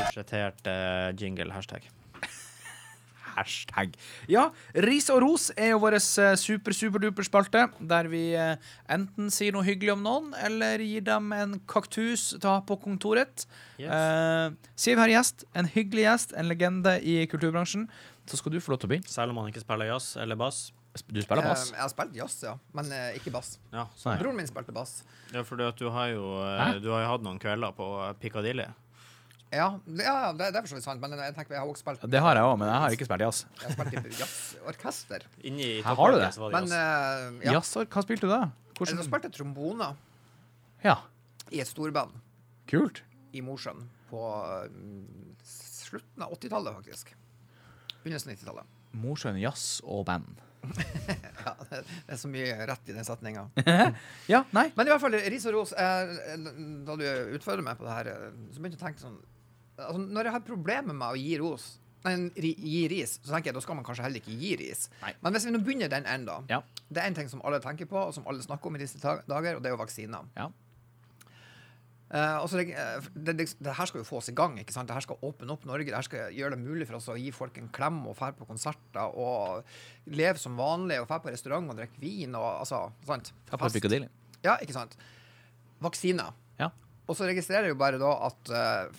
[0.00, 1.86] Budsjettert uh, jingle, hashtag.
[3.36, 3.94] Hashtag.
[4.30, 4.48] Ja,
[4.86, 5.96] ris og ros er jo vår
[6.40, 8.56] super-superduper-spalte, der vi eh,
[8.90, 12.78] enten sier noe hyggelig om noen, eller gir dem en kaktus til å ha på
[12.82, 13.46] kontoret.
[13.78, 13.86] Yes.
[13.86, 17.86] Eh, Siv har gjest, en hyggelig gjest, en legende i kulturbransjen.
[18.30, 19.10] Så skal du få lov til å begynne.
[19.10, 20.68] Selv om han ikke spiller jazz eller bass.
[21.08, 21.70] Du spiller bass.
[21.70, 23.54] Eh, Jeg har spilt jazz, ja, men eh, ikke bass.
[23.72, 24.16] Ja, Nei.
[24.20, 25.02] Broren min spilte bass.
[25.32, 27.88] ja fordi du har jo eh, Du har jo hatt noen kvelder på
[28.20, 28.66] Piccadilly.
[29.50, 29.64] Ja,
[29.98, 32.20] ja det, er for så vidt sant, men jeg tenker jeg har også spilt Det
[32.22, 33.40] har jeg òg, men jeg har ikke spilt jazz.
[33.58, 35.24] Jeg har spilt i jazzorkester.
[35.50, 36.30] Inni Her har du det.
[36.54, 36.74] Men jazz.
[36.76, 37.56] eh, ja.
[37.58, 38.42] Jazz, hva spilte du da?
[38.80, 39.90] Jeg spilte trombone
[40.86, 41.00] Ja,
[41.50, 42.14] i et storband
[42.70, 43.02] kult.
[43.36, 44.20] i Mosjøen på
[45.44, 47.10] slutten av 80-tallet, faktisk.
[48.04, 48.70] Begynnelsen av 90-tallet.
[49.02, 50.40] Mosjøen jazz og band.
[51.40, 53.46] Ja, det er så mye rett i den setninga.
[54.32, 54.66] Ja, nei.
[54.76, 55.72] Men i hvert fall, ris og ros.
[55.72, 56.12] eh,
[56.86, 57.04] Da du
[57.38, 59.16] utfordrer meg på det her, eh, så begynte jeg å tenke sånn
[59.80, 61.70] altså, Når jeg har problemer med å gi ros
[62.04, 64.86] Nei, gi ris, så tenker jeg da skal man kanskje heller ikke gi ris.
[65.02, 65.10] Nei.
[65.20, 66.46] Men hvis vi nå begynner den enden.
[66.48, 66.62] Ja.
[66.88, 68.96] Det er en ting som alle tenker på, og som alle snakker om i disse
[69.04, 70.30] dager, og det er jo vaksiner.
[70.38, 70.46] Ja.
[72.10, 74.56] Eh, altså, det, eh, det, det, det her skal jo få oss i gang.
[74.58, 74.90] ikke sant?
[74.90, 75.86] Det her skal åpne opp Norge.
[75.86, 78.32] Det her skal gjøre det mulig for oss å gi folk en klem og dra
[78.34, 79.62] på konserter og
[80.10, 83.30] leve som vanlig og dra på restaurant og drikke vin og altså, sant?
[83.50, 83.70] Ta på.
[83.76, 84.10] Piccadilly.
[84.42, 84.98] Ja, ikke sant?
[85.84, 86.34] Vaksiner.
[86.58, 86.72] Ja.
[87.06, 88.98] Og så registrerer jeg jo bare da at uh,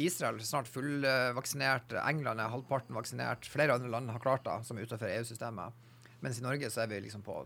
[0.00, 4.78] Israel er snart fullvaksinert, England er halvparten vaksinert, flere andre land har klart det, som
[4.78, 5.86] er utenfor EU-systemet.
[6.24, 7.36] Mens i Norge så er vi liksom på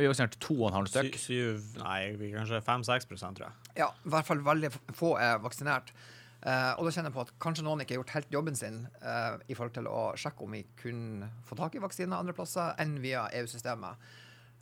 [0.00, 1.18] Vi har vaksinert to og en halv Sy, stykk.
[1.20, 3.76] syv, nei, kanskje fem-seks prosent, tror jeg.
[3.82, 5.92] Ja, i hvert fall veldig få er vaksinert.
[6.40, 8.78] Uh, og da kjenner jeg på at kanskje noen ikke har gjort helt jobben sin
[9.04, 12.72] uh, i forhold til å sjekke om vi kunne få tak i vaksiner andre plasser
[12.80, 14.06] enn via EU-systemet.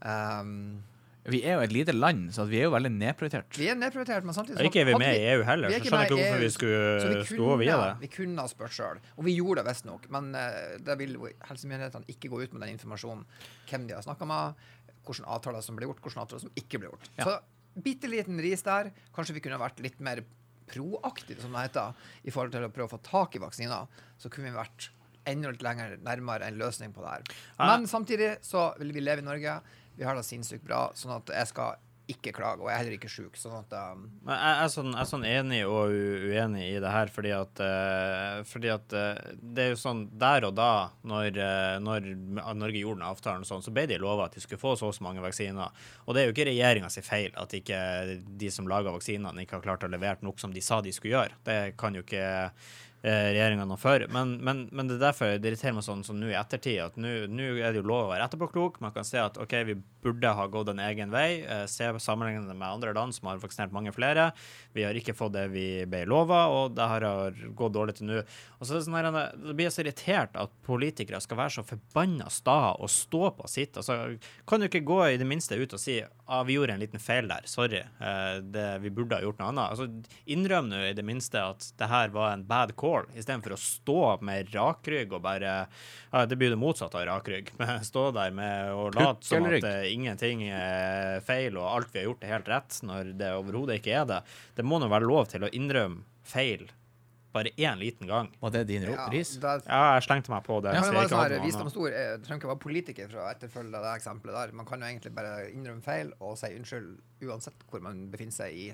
[0.03, 0.81] Um,
[1.29, 3.59] Vi er jo et lite land, så vi er jo veldig nedprioritert.
[3.59, 6.05] vi er nedprioritert, men samtidig ikke er vi med i EU heller, er så skjønner
[6.05, 8.07] jeg ikke hvorfor vi skulle, stå vi skulle via kunne, det.
[8.07, 10.09] vi kunne ha spurt sjøl, og vi gjorde det visstnok.
[10.15, 11.15] Men uh, da vil
[11.51, 13.25] helsemyndighetene ikke gå ut med den informasjonen.
[13.69, 14.67] Hvem de har snakka med,
[15.09, 17.09] hvilke avtaler som ble gjort, hvilke avtaler som ikke ble gjort.
[17.21, 17.29] Ja.
[17.29, 18.93] Så bitte liten ris der.
[19.17, 20.25] Kanskje vi kunne vært litt mer
[20.69, 24.01] proaktive, som det heter, i forhold til å prøve å få tak i vaksiner.
[24.21, 24.91] Så kunne vi vært
[25.29, 27.29] enda litt lenger nærmere en løsning på det her.
[27.59, 27.69] Ja.
[27.69, 29.59] Men samtidig så vil vi leve i Norge.
[29.99, 31.77] Vi har det sinnssykt bra, sånn at jeg skal
[32.09, 32.63] ikke klage.
[32.63, 33.37] Og jeg er heller ikke sjuk.
[33.39, 37.13] Sånn um, jeg jeg er sånn, jeg er sånn enig og uenig i det her,
[37.13, 40.71] fordi at, uh, fordi at uh, det er jo sånn der og da,
[41.09, 42.09] når, uh, når
[42.57, 44.97] Norge gjorde den avtalen, sånn, så ble de lova at de skulle få så og
[44.97, 45.85] så mange vaksiner.
[46.07, 47.79] Og det er jo ikke regjeringa feil at ikke
[48.41, 51.19] de som laga vaksinene, ikke har klart å levere nok som de sa de skulle
[51.19, 51.43] gjøre.
[51.45, 52.25] Det kan jo ikke
[53.03, 54.03] regjeringa noe for.
[54.13, 56.99] Men, men, men det er derfor det irriterer meg sånn som nå i ettertid, at
[56.99, 58.81] nå er det jo lov å være etterpåklok.
[58.83, 61.43] Man kan se at OK, vi burde ha gått en egen vei.
[61.45, 64.31] Eh, se sammenlignet med andre land som har vaksinert mange flere.
[64.75, 67.09] Vi har ikke fått det vi ble lova, og det har
[67.59, 68.23] gått dårlig til nå.
[68.59, 72.31] Og så sånn her, det blir jeg så irritert at politikere skal være så forbanna
[72.33, 73.79] sta og stå på sitt.
[73.79, 74.19] Altså,
[74.49, 77.01] kan du ikke gå i det minste ut og si ah, vi gjorde en liten
[77.01, 79.73] feil der, sorry, eh, det, vi burde ha gjort noe annet.
[79.73, 83.61] Altså, Innrøm nå i det minste at det her var en bad call, istedenfor å
[83.63, 87.53] stå med rakrygg og bare ja, Det blir det motsatte av rakrygg.
[87.61, 92.03] Men stå der med å late som at eh, ingenting er feil, og alt vi
[92.03, 94.23] har gjort, er helt rett, når det overhodet ikke er det.
[94.59, 96.69] Det må nå være lov til å innrømme feil
[97.39, 98.29] bare én liten gang.
[98.43, 99.37] Var det din ja, ris?
[99.41, 100.75] det, Ja, jeg slengte meg på det.
[100.77, 101.97] Ja, men sånn visdomsord.
[102.27, 104.55] Trenger ikke være politiker for å etterfølge det eksempelet der.
[104.61, 108.55] Man kan jo egentlig bare innrømme feil og si unnskyld uansett hvor man befinner seg
[108.55, 108.69] i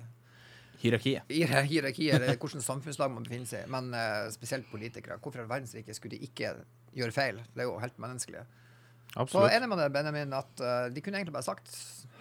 [0.84, 1.30] Hierarkiet.
[1.30, 3.70] hierarkiet eller hvilket samfunnslag man befinner seg i.
[3.72, 5.16] Men uh, spesielt politikere.
[5.22, 6.50] Hvorfor i all verdens rike skulle de ikke
[6.96, 7.40] gjøre feil?
[7.54, 8.44] Det er jo helt menneskelig.
[9.30, 11.70] Så enig med deg, Benjamin, at uh, de kunne egentlig bare sagt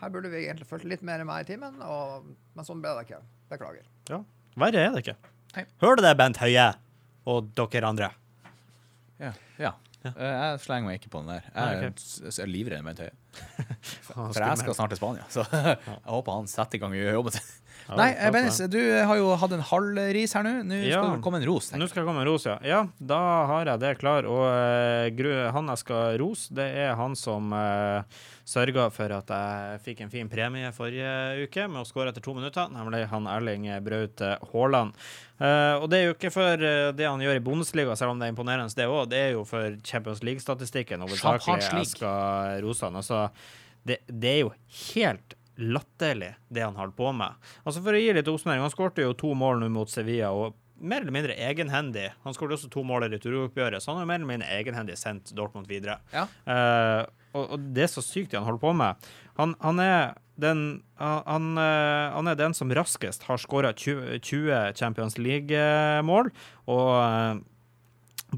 [0.04, 3.06] her burde vi egentlig fulgt litt mer med i timen, og, men sånn ble det
[3.08, 3.22] ikke.
[3.52, 3.88] Beklager.
[4.12, 4.20] Ja.
[4.60, 5.16] Verre er det ikke.
[5.54, 6.68] Hører du det, Bent Høie?
[7.30, 8.10] Og dere andre.
[9.22, 9.32] Ja.
[9.62, 9.72] ja.
[10.04, 10.12] ja.
[10.12, 11.46] Jeg slenger meg ikke på den der.
[11.54, 12.06] Jeg okay.
[12.34, 13.14] S- er livredd Bent Høie.
[14.08, 15.78] For jeg skal snart til Spania, så jeg
[16.10, 17.52] håper han setter i gang i jobben sin.
[17.88, 20.54] Ja, Nei, takk Bennis, du har jo hatt en halv ris her nå.
[20.70, 21.02] Nå Ja.
[21.02, 21.72] skal det komme en ros.
[21.76, 22.58] Nå skal jeg komme en ros, ja.
[22.64, 23.20] Ja, da
[23.50, 24.28] har jeg det klar.
[24.30, 28.04] Og uh, han jeg skal rose, det er han som uh,
[28.48, 32.34] sørga for at jeg fikk en fin premie forrige uke med å skåre etter to
[32.36, 34.98] minutter, nemlig han Erling Braut eh, Haaland.
[35.40, 38.20] Uh, og det er jo ikke for eh, det han gjør i Bundesliga, selv om
[38.20, 39.08] det er imponerende, det òg.
[39.12, 43.00] Det er jo for Champions League-statistikken hovedsakelig jeg skal rose han.
[43.00, 43.26] Altså,
[43.88, 44.54] det, det er jo
[44.94, 47.40] helt latterlig, det han holder på med.
[47.64, 50.32] Altså For å gi litt oppsummering, han skårte jo to mål nå mot Sevilla.
[50.34, 52.10] og mer eller mindre egenhendig.
[52.26, 55.32] Han skåret også to mål i returoppgjøret, så han har mer eller mindre egenhendig sendt
[55.36, 56.00] Dortmund videre.
[56.12, 56.26] Ja.
[56.44, 59.08] Uh, og, og det er så sykt det han holder på med.
[59.40, 64.78] Han, han, er, den, han, eh, han er den som raskest har skåra 20, 20
[64.78, 66.30] Champions League-mål.
[66.70, 67.42] Og eh,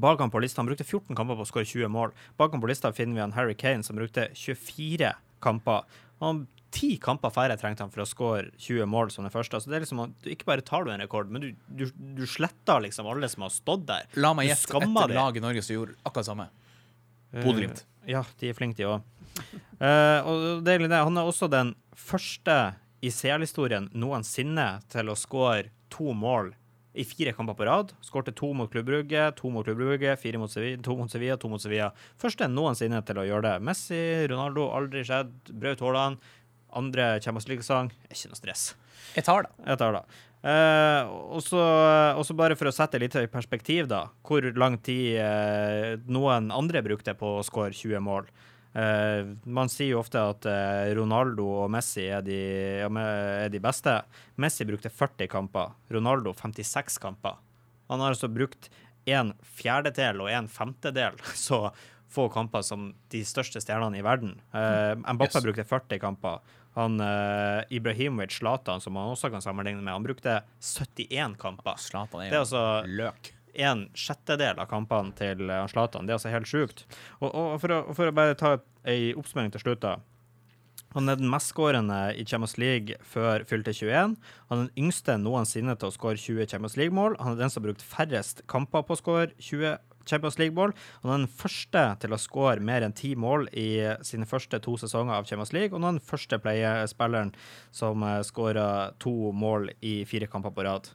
[0.00, 2.16] bak han på lista Han brukte 14 kamper på å skåre 20 mål.
[2.40, 5.12] Bak han på lista finner vi han Harry Kane, som brukte 24
[5.44, 5.84] kamper.
[6.24, 9.60] Han Ti kamper færre trengte han for å skåre 20 mål som den første.
[9.62, 12.24] Så det er liksom du Ikke bare tar du en rekord, men du, du, du
[12.28, 14.08] sletter liksom alle som har stått der.
[14.18, 16.48] La meg gjette skammer et lag i Norge som gjorde akkurat samme.
[17.36, 17.84] Bodø-Glimt.
[18.02, 19.06] Uh, ja, de er flinke, de òg.
[20.26, 20.92] og det er det.
[20.96, 22.58] Han er også den første
[23.04, 26.54] i CL-historien noensinne til å skåre to mål
[26.96, 27.92] i fire kamper på rad.
[28.04, 31.36] Skårte to mot Klubb Brugge, to mot Klubb Brugge, fire mot Sevilla, to mot Sevilla,
[31.36, 31.90] to mot Sevilla.
[32.20, 33.54] Første noensinne til å gjøre det.
[33.68, 34.00] Messi,
[34.32, 35.34] Ronaldo, aldri skjedd.
[35.52, 36.32] Braut Haaland.
[36.76, 37.90] Andre Champions League-sang.
[38.10, 38.70] Ikke noe stress.
[39.16, 39.52] Jeg tar det.
[39.64, 40.02] Jeg tar det.
[40.46, 44.04] Eh, og så bare for å sette litt i perspektiv, da.
[44.26, 48.28] Hvor lang tid eh, noen andre brukte på å skåre 20 mål.
[48.76, 52.40] Eh, man sier jo ofte at eh, Ronaldo og Messi er de,
[52.84, 53.98] er de beste.
[54.42, 55.72] Messi brukte 40 kamper.
[55.96, 57.40] Ronaldo 56 kamper.
[57.88, 58.68] Han har altså brukt
[59.06, 61.68] en fjerdedel og en femtedel så
[62.12, 64.36] få kamper som de største stjernene i verden.
[64.54, 65.44] Uh, Mbappé Yes.
[65.44, 66.38] brukte 40 kamper.
[66.76, 71.78] Han uh, Ibrahimovic Zlatan, som han også kan sammenligne med, han brukte 71 kamper.
[71.80, 73.32] Zlatan er Det er jo altså løk.
[73.56, 76.04] en sjettedel av kampene til eh, Zlatan.
[76.04, 76.82] Det er altså helt sjukt.
[77.22, 79.94] Og, og for, å, for å bare ta ei oppsummering til slutt, da.
[80.92, 84.14] Han er den mestskårende i Champions League før fylte 21.
[84.50, 87.16] Han er den yngste noensinne til å skåre 20 Champions League-mål.
[87.20, 89.74] Han er den som har brukt færrest kamper på å skåre 20
[90.08, 90.72] Champions League-mål.
[91.02, 93.66] Han er den første til å skåre mer enn ti mål i
[94.06, 95.72] sine første to sesonger av Champions League.
[95.74, 97.34] Og han er den første playerspilleren
[97.74, 98.66] som uh, skåra
[99.02, 100.90] to mål i fire kamper på rad.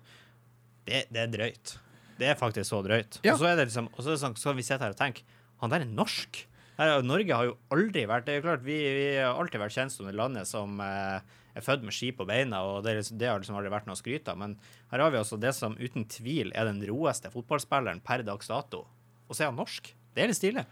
[0.87, 1.75] Det, det er drøyt.
[2.21, 3.19] Det er faktisk så drøyt.
[3.25, 3.33] Ja.
[3.35, 4.99] Og så er det liksom, og så er det sånn, så vi sitter her og
[4.99, 6.43] tenker Han der er norsk.
[6.77, 9.75] Her, Norge har jo aldri vært Det er jo klart, vi, vi har alltid vært
[9.75, 11.19] kjent som det landet som eh,
[11.53, 13.97] er født med ski på beina, og det, liksom- det har liksom aldri vært noe
[13.97, 14.39] å skryte av.
[14.41, 14.55] Men
[14.93, 18.85] her har vi altså det som uten tvil er den roeste fotballspilleren per dags dato.
[19.31, 19.93] Og så er han norsk.
[20.11, 20.65] Det er litt stilig.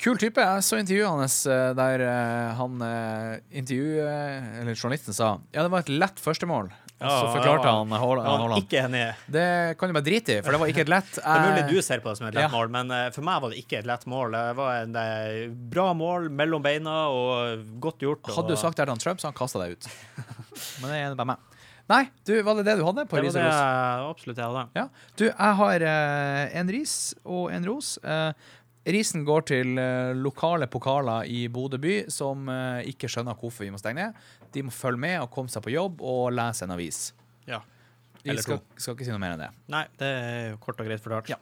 [0.00, 0.40] Kul type.
[0.40, 4.04] Jeg så intervjuet hans eh, der eh, han eh, intervju...
[4.60, 6.70] Eller journalisten sa ja, det var et lett førstemål.
[7.00, 7.74] Og så Ja, forklarte ja.
[7.80, 9.02] han Haaland- ikke enig.
[9.32, 9.44] Det
[9.80, 11.12] kan du bare drite i, for det var ikke et lett.
[11.16, 12.52] Det er mulig du ser på det som et lett ja.
[12.52, 14.36] mål, men for meg var det ikke et lett mål.
[14.36, 14.98] Det var en
[15.72, 18.28] bra mål mellom beina og godt gjort.
[18.28, 19.88] Og Hadde du sagt det til Trump, så han kasta deg ut.
[20.84, 21.59] Men det er bare meg.
[21.90, 23.58] Nei, du, var det det du hadde på det ris og det ros?
[23.58, 24.64] jeg absolutt jeg hadde.
[24.78, 24.84] Ja.
[25.18, 26.94] Du, jeg har eh, en ris
[27.26, 27.96] og en ros.
[28.06, 28.50] Eh,
[28.94, 33.72] risen går til eh, lokale pokaler i Bodø by som eh, ikke skjønner hvorfor vi
[33.74, 34.22] må stenge ned.
[34.54, 37.02] De må følge med og komme seg på jobb og lese en avis.
[37.50, 37.58] Ja.
[38.22, 39.50] Vi skal, skal ikke si noe mer enn det.
[39.72, 41.30] Nei, det er jo kort og greit fortalt.
[41.32, 41.40] Ja.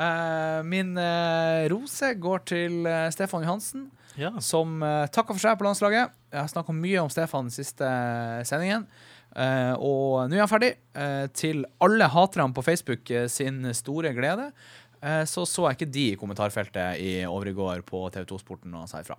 [0.00, 4.32] Eh, min eh, rose går til Stefan Johansen, Ja.
[4.42, 6.10] som uh, takker for seg på landslaget.
[6.32, 7.86] Jeg har snakka mye om Stefan den siste
[8.48, 8.88] sendingen.
[9.36, 10.74] Eh, og nå er han ferdig.
[10.90, 14.50] Uh, til alle haterne på Facebook uh, sin store glede,
[15.00, 19.14] så så jeg ikke de i kommentarfeltet i overgår på TV2 Sporten og sa ifra.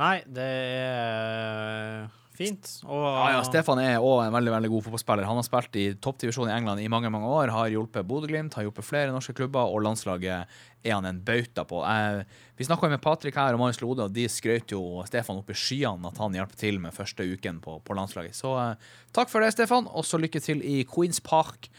[0.00, 2.03] Nei, det er
[2.36, 2.70] fint.
[2.84, 5.28] Og Ja, ja, Stefan er òg en veldig veldig god fotballspiller.
[5.28, 8.66] Han har spilt i toppdivisjon i England i mange mange år, har hjulpet Bodø-Glimt, har
[8.66, 10.46] hjulpet flere norske klubber, og landslaget
[10.84, 11.80] er han en bauta på.
[11.80, 12.26] Jeg,
[12.58, 15.56] vi snakka med Patrick her og Marius Lode, og de skrøt jo Stefan opp i
[15.56, 18.36] skyene at han hjelper til med første uken på, på landslaget.
[18.36, 21.70] Så eh, takk for det, Stefan, og så lykke til i Queens Park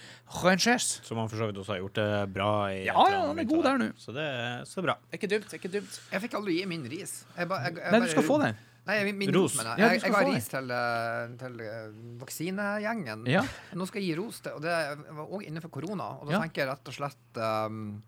[0.42, 1.02] Rangers.
[1.06, 2.80] Som han for så vidt også har gjort det bra i.
[2.88, 3.92] Ja, ja, han er god der nå.
[4.02, 4.98] Så det er så bra.
[5.14, 6.00] Ikke dumt, ikke dumt.
[6.12, 7.20] Jeg fikk aldri gi min ris.
[7.38, 8.58] Jeg ba, jeg, jeg Nei, du skal få den.
[8.86, 9.56] Nei, min, min Ros.
[9.58, 10.00] ros, jeg.
[10.04, 11.88] Jeg, få ris til, eh, til eh,
[12.22, 13.26] vaksinegjengen.
[13.32, 13.42] Ja.
[13.74, 14.76] Nå skal jeg gi ros til Og det
[15.10, 16.12] var òg innenfor korona.
[16.22, 16.42] Og da Ja.
[16.44, 18.04] tenker jeg rett og slett um,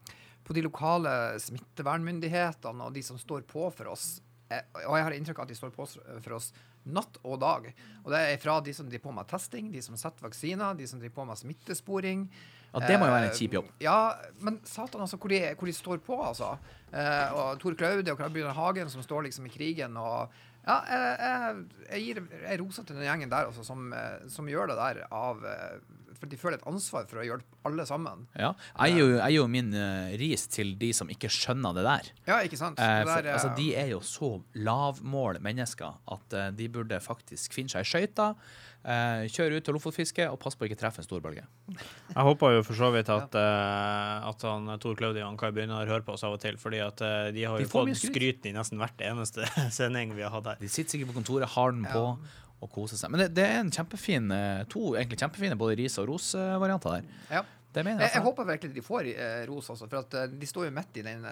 [0.45, 1.13] på de lokale
[1.43, 4.21] smittevernmyndighetene og de som står på for oss.
[4.51, 5.87] Jeg, Og jeg har inntrykk av at de står på
[6.23, 6.51] for oss
[6.87, 7.65] natt og dag.
[8.05, 10.85] Og det er fra de som driver på med testing, de som setter vaksiner, de
[10.87, 12.29] som driver på med smittesporing.
[12.73, 13.67] Ja, det må jo være en Eh, kjip jobb.
[13.83, 16.57] Ja, men satan, altså, hvor de, hvor de står på, altså.
[16.93, 20.29] Eh, og Tor Klaude og Karl Hagen som står liksom i krigen og
[20.67, 24.73] Ja, jeg, jeg, gir jeg roser til den gjengen der, også, som, eh, som gjør
[24.73, 25.77] det der av eh,
[26.17, 28.25] For de føler et ansvar for å hjelpe alle sammen.
[28.35, 28.51] Ja.
[28.81, 31.83] Jeg gir jo, jeg gir jo min uh, ris til de som ikke skjønner det
[31.87, 32.11] der.
[32.29, 32.81] Ja, ikke sant?
[32.81, 36.99] Eh, for, der, eh, altså, de er jo så lavmål mennesker at uh, de burde
[37.03, 38.33] faktisk finne seg i skøyter,
[38.87, 41.43] eh, kjøre ut til Lofotfiske og pass på å ikke treffe en stor bølge.
[41.75, 45.83] Jeg håper jo for så vidt at, uh, at han, Tor Claudio og han begynner
[45.83, 47.93] å høre på oss av og til, fordi at uh, de har De jo fått
[47.99, 48.15] skryt.
[48.15, 50.59] skryt i nesten hvert eneste sending vi har hatt her.
[50.63, 52.05] De sitter sikkert på kontoret, har den på
[52.57, 53.11] og koser seg.
[53.13, 57.11] Men det, det er en kjempefin, eh, to egentlig kjempefine både ris- og ros-varianter der.
[57.35, 57.43] ja.
[57.77, 58.17] Det mener Jeg, jeg.
[58.17, 60.97] jeg håper virkelig de får eh, ros også, for at eh, de står jo midt
[60.97, 61.27] i den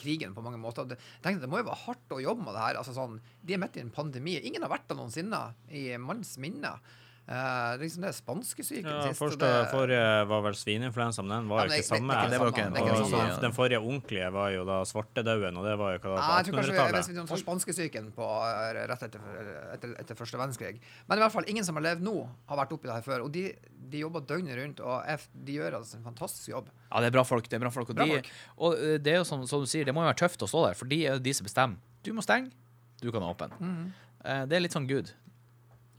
[0.00, 0.88] krigen på mange måter.
[0.88, 2.80] Det, tenkte, det må jo være hardt å jobbe med det her.
[2.80, 4.38] Altså, sånn, de er midt i en pandemi.
[4.40, 6.74] Ingen har vært der noensinne i manns minne.
[7.22, 7.32] Eh,
[7.78, 9.20] det er liksom det er spanskesyken Ja, sist.
[9.22, 12.08] første, det- forrige var vel svineinfluensa, men den var Ja, jo men ikke det- samme.
[12.08, 13.34] det ikke ikke samme.
[13.36, 16.26] Og den forrige ordentlige var jo da svartedauden, og det var jo hva da, Nei,
[16.26, 16.92] på jeg tror kanskje jeg 1800-tallet.
[16.92, 19.20] vet ikke om det var spanskesyken på eh, rett etter,
[19.72, 20.80] etter, etter første verdenskrig.
[21.08, 23.24] Men i hvert fall, ingen som har levd nå, har vært oppi det her før.
[23.24, 23.54] Og de,
[23.88, 26.66] de jobber døgnet rundt, og de gjør altså en fantastisk jobb.
[26.90, 27.44] Ja, det er bra folk.
[27.48, 27.88] det er bra folk.
[27.88, 28.28] Og, Bra de, folk.
[28.58, 30.48] og eh, det er jo som, som du sier, det må jo være tøft å
[30.50, 31.76] stå der, for de er jo de som bestemmer.
[32.02, 32.50] Du må stenge,
[33.00, 33.92] du kan åpne.
[34.24, 35.12] Eh, Det er litt sånn Gud.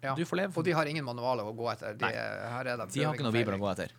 [0.03, 0.13] Ja.
[0.19, 0.53] Du får leve.
[0.59, 1.95] Og de har ingen manualer å gå etter.
[1.99, 3.93] De, er de, De har ikke noe bibel å gå etter.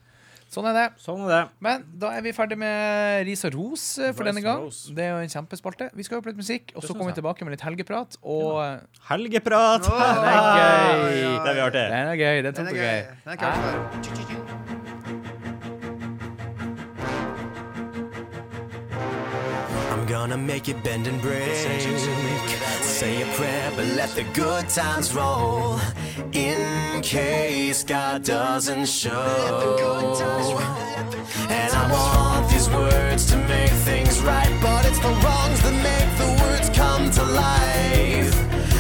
[0.55, 0.83] Sånn er det.
[1.03, 1.39] Sånn er det.
[1.65, 4.69] Men da er vi ferdig med ris og ros eh, for Ris denne gang.
[4.95, 5.89] Det er jo en kjempespalte.
[5.99, 8.21] Vi skal høre på litt musikk, og så kommer vi tilbake med litt helgeprat.
[8.23, 8.69] Og ja.
[9.09, 9.89] Helgeprat!
[9.91, 11.19] Oh, Den er gøy.
[11.49, 11.87] Det er artig.
[11.97, 12.43] den er gøy.
[12.47, 12.85] Den Den er gøy.
[12.85, 13.03] gøy.
[13.25, 14.95] Den er ikke hørt før.
[19.93, 21.55] I'm gonna make it bend and break.
[23.05, 25.79] Say a prayer, but let the good times roll.
[26.33, 29.27] In case God doesn't show.
[31.51, 36.11] And I want these words to make things right, but it's the wrongs that make
[36.23, 38.33] the words come to life.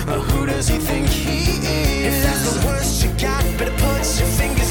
[0.08, 2.14] Uh, who does he think he is?
[2.14, 4.63] If that's the worst you got, better put your fingers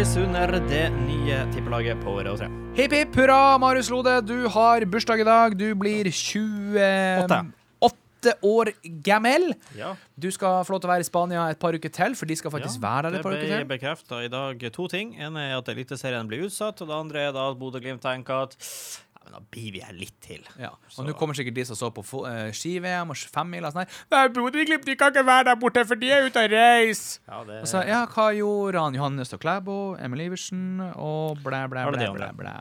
[0.00, 2.46] for under det nye tippelaget på Radio 3.
[2.78, 4.14] Hipp hipp hurra, Marius Lode.
[4.24, 5.52] Du har bursdag i dag.
[5.60, 8.72] Du blir 28 år
[9.04, 9.52] gammel.
[9.76, 12.24] Ja, Du skal få lov til å være i Spania et par uker til, for
[12.24, 13.52] de skal faktisk være der et par uker til.
[13.52, 15.12] Det ble bekrefta i dag to ting.
[15.20, 18.56] En er at Eliteserien blir utsatt, og det andre er da at Bodø-Glimt tenker at
[18.56, 20.40] ja, men da blir vi her litt til.
[20.58, 20.70] Ja.
[20.88, 23.84] Så- Og nå kommer sikkert de som så på eh, ski-VM og femmila og sånn
[23.84, 23.98] her.
[24.10, 27.20] Nei, Bodø-Glimt de kan ikke være der borte, for de er ute og reiser.
[27.28, 28.94] Ja, det Og så, ja, hva gjorde han?
[28.94, 32.54] Johannes og Klæbo, Emil Iversen og blæ, blæ, blæ, blæ, blæ.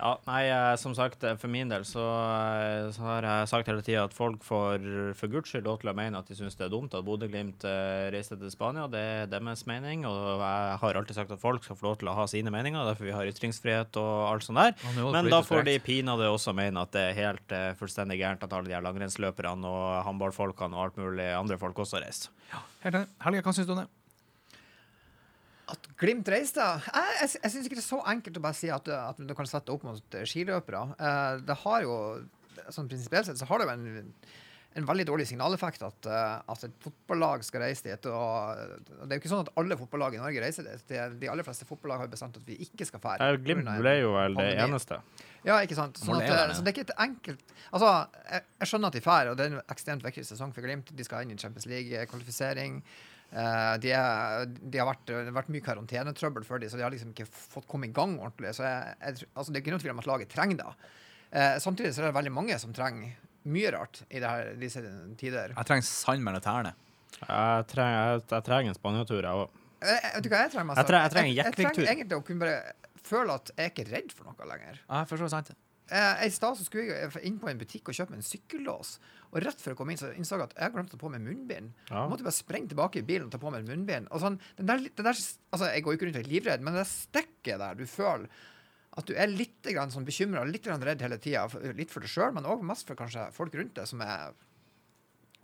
[0.00, 3.68] Ja, nei, eh, som sagt, eh, for min del så, eh, så har jeg sagt
[3.68, 4.86] hele tida at folk får
[5.18, 7.66] for guds skyld lov til å mene at de syns det er dumt at Bodø-Glimt
[8.14, 8.86] reiste til Spania.
[8.88, 12.08] Det er deres mening, og jeg har alltid sagt at folk skal få lov til
[12.08, 14.74] å ha sine meninger, derfor vi har ytringsfrihet og alt sånt der.
[14.88, 18.56] Er Men da får de pinadø også mene at det er helt fullstendig gærent at
[18.56, 22.32] alle de her langrennsløperne og håndballfolkene og alt mulig andre folk også reiser.
[22.80, 23.08] Helt enig.
[23.20, 23.90] Helge, hva syns du om det?
[25.70, 26.64] At Glimt reiste?
[26.64, 29.34] Jeg, jeg, jeg syns ikke det er så enkelt å bare si at, at du
[29.36, 30.84] kan sette opp mot eh, skiløpere.
[31.00, 31.96] Uh, det har jo,
[32.68, 34.14] sånn prinsipielt sett, så har det jo en,
[34.80, 38.08] en veldig dårlig signaleffekt at, uh, at et fotballag skal reise dit.
[38.10, 38.62] Og,
[38.96, 40.94] og det er jo ikke sånn at alle fotballag i Norge reiser dit.
[41.20, 43.32] De aller fleste fotballag har bestemt at vi ikke skal fære.
[43.44, 45.00] Glimt ble jo vel det eneste.
[45.46, 46.00] Ja, ikke sant.
[46.00, 47.92] Sånn at, eh, så det er ikke et enkelt Altså,
[48.26, 50.90] jeg, jeg skjønner at de drar, og det er en ekstremt viktig sesong for Glimt.
[50.96, 52.80] De skal inn i Champions League-kvalifisering.
[53.30, 56.82] Eh, de, er, de har vært, det har vært mye karantenetrøbbel for dem, så de
[56.86, 58.54] har liksom ikke fått komme i gang ordentlig.
[58.56, 60.70] Så jeg, jeg, altså, det er ikke noe tvil om at laget trenger det.
[61.30, 63.14] Eh, samtidig så er det veldig mange som trenger
[63.50, 64.82] mye rart i det her, disse
[65.20, 65.54] tider.
[65.54, 66.74] Jeg trenger sand mellom tærne.
[67.20, 69.58] Jeg trenger, jeg, jeg trenger en Spania-tur, jeg òg.
[69.80, 70.82] Eh, vet du hva jeg trenger mest?
[70.82, 73.86] Jeg trenger trenger jeg, jeg trenger egentlig å kunne bare føle at jeg er ikke
[73.88, 74.80] redd for noe lenger.
[74.82, 75.52] Ja, jeg forstår sant.
[75.90, 78.94] Eh, I stad skulle jeg inn på en butikk og kjøpe en sykkellås.
[79.30, 81.10] Og rett før jeg kom inn, så innså jeg at jeg glemte å ta på
[81.12, 81.72] meg munnbind.
[81.90, 82.04] Ja.
[82.04, 84.10] Jeg måtte bare sprenge tilbake i bilen og ta på meg munnbind.
[84.14, 85.18] Og sånn, den der, den der,
[85.50, 88.30] altså, jeg går jo ikke rundt og er livredd, men det stikket der du føler
[88.98, 91.44] at du er litt grann sånn bekymra, litt redd hele tida.
[91.78, 94.34] Litt for deg sjøl, men òg mest for kanskje folk rundt deg som er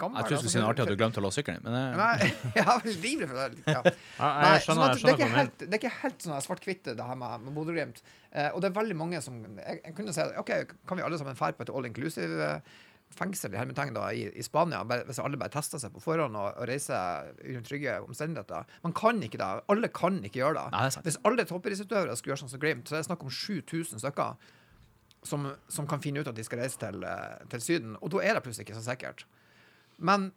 [0.00, 0.20] gamle.
[0.20, 1.78] Jeg tror du skulle si noe artig at du glemte å låse sykkelen din, men
[1.80, 3.76] eh, Nei, jeg er livredd for det.
[3.76, 3.82] Ja.
[4.18, 7.06] Ja, Nei, sånn at det, er ikke helt, det er ikke helt sånn svart-hvitt, det
[7.10, 8.02] her med, med Bodø-Glimt.
[8.32, 10.52] Eh, og det er veldig mange som Jeg, jeg kunne si OK,
[10.88, 12.76] kan vi alle sammen dra på et all inclusive eh,
[13.16, 16.36] fengsel i hermetegn da, i, i Spania, bare, hvis alle bare tester seg på forhånd
[16.36, 18.66] og, og reiser under trygge omstendigheter?
[18.84, 19.50] Man kan ikke det.
[19.72, 20.66] Alle kan ikke gjøre det.
[20.74, 21.04] Nei, det.
[21.06, 24.52] Hvis alle toppidrettsutøvere skulle gjøre sånn som Glimt, så er det snakk om 7000 stykker
[25.26, 27.96] som, som kan finne ut at de skal reise til, eh, til Syden.
[28.02, 29.26] Og da er det plutselig ikke så sikkert.
[29.98, 30.30] Men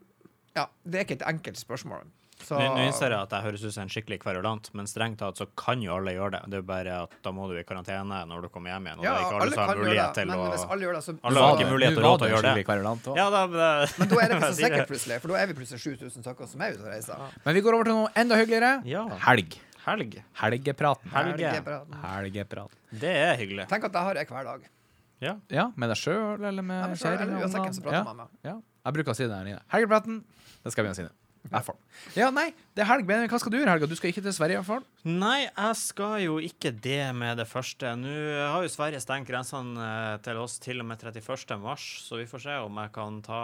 [0.56, 2.08] ja, det er ikke et enkelt spørsmål.
[2.40, 5.36] Så, Nå innser jeg at jeg høres ut som en skikkelig kverulant, men strengt tatt
[5.42, 6.40] så kan jo alle gjøre det.
[6.54, 9.04] Det er bare at da må du i karantene når du kommer hjem igjen, og
[9.04, 10.96] ja, det er ikke alle som har mulighet det, til men å hvis alle gjør
[10.96, 12.64] det, så Alle har ikke mulighet til å råd til å gjøre det.
[12.70, 13.10] kverulant.
[13.20, 13.68] Ja, da, det,
[14.00, 16.52] Men da er det ikke så sikkert plutselig, for da er vi plutselig 7000 stykker
[16.54, 17.28] som er ute og reiser.
[17.44, 18.72] Men vi går over til noe enda hyggeligere.
[18.88, 19.04] Ja.
[19.28, 19.60] Helg.
[19.84, 20.18] Helg.
[20.40, 21.12] Helgepraten.
[21.12, 21.44] Helge.
[21.44, 22.02] Helgepraten.
[22.08, 22.82] Helgepraten.
[23.04, 23.68] Det er hyggelig.
[23.76, 24.68] Tenk at det har jeg hver dag.
[25.20, 25.36] Ja.
[25.52, 27.44] Ja, med deg sjøl eller med er kjerringa?
[27.44, 28.36] uansett hvem som prater med meg.
[28.48, 28.56] Ja.
[28.86, 29.64] Jeg bruker å si det der inne.
[29.74, 30.22] Helgepraten.
[30.64, 31.16] Det skal vi si det.
[31.50, 31.60] I.
[32.20, 33.06] Ja, nei, det er helg.
[33.08, 33.88] Benjamin, hva skal du gjøre i helga?
[33.90, 34.84] Du skal ikke til Sverige, i hvert fall.
[35.08, 37.94] Nei, jeg skal jo ikke det med det første.
[37.98, 38.12] Nå
[38.52, 41.56] har jo Sverige stengt grensene eh, til oss til og med 31.
[41.64, 43.40] mars, så vi får se om jeg kan ta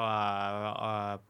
[0.75, 1.23] uh,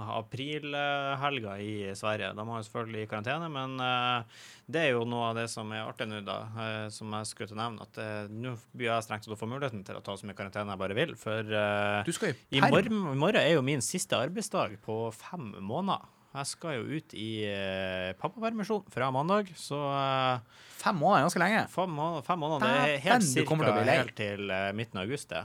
[0.00, 2.32] aprilhelga i Sverige.
[2.36, 4.40] Da må jeg selvfølgelig karantene, men eh,
[4.72, 7.52] det er jo noe av det som er artig nå, da, eh, som jeg skulle
[7.52, 7.88] til å nevne.
[7.88, 10.38] At eh, nå blir jeg strengt tatt å få muligheten til å ta så mye
[10.38, 11.14] karantene jeg bare vil.
[11.20, 16.08] For i i morgen, morgen er jo min siste arbeidsdag på fem måneder.
[16.32, 21.42] Jeg skal jo ut i eh, pappapermisjon fra mandag, så eh, Fem måneder er ganske
[21.42, 21.64] lenge.
[21.70, 25.28] fem, måneder, fem måneder det er helt cirka, til helt til eh, midten av august,
[25.34, 25.42] det.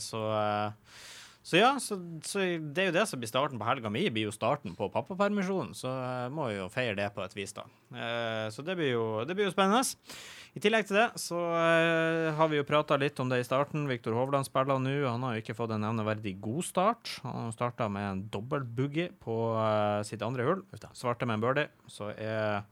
[0.00, 0.22] Så,
[1.42, 4.28] så ja, så, så det er jo det som blir starten på helga mi, blir
[4.28, 5.72] jo starten på pappapermisjonen.
[5.74, 5.90] Så
[6.30, 7.64] må vi jo feire det på et vis, da.
[7.90, 9.82] Eh, så det blir, jo, det blir jo spennende.
[10.52, 13.88] I tillegg til det så eh, har vi jo prata litt om det i starten.
[13.90, 14.92] Viktor Hovland spiller nå.
[15.08, 17.14] Han har jo ikke fått en nevneverdig god start.
[17.24, 20.62] Han starta med en dobbeltboogie på eh, sitt andre hull.
[20.94, 21.72] Svarte med en birdie.
[21.90, 22.62] Så er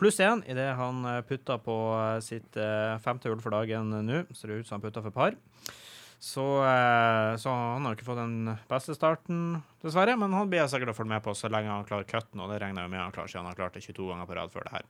[0.00, 2.58] pluss én idet han eh, putta på eh, sitt
[3.04, 4.24] femte hull for dagen nå.
[4.34, 5.38] Ser det ut som han putta for par.
[6.20, 10.18] Så, eh, så han har ikke fått den beste starten, dessverre.
[10.20, 12.58] Men han blir sikkert å følge med på så lenge han klarer cutten, og det
[12.60, 14.66] regner jeg med han klarer, siden han har klart det 22 ganger på rad før
[14.68, 14.88] det her.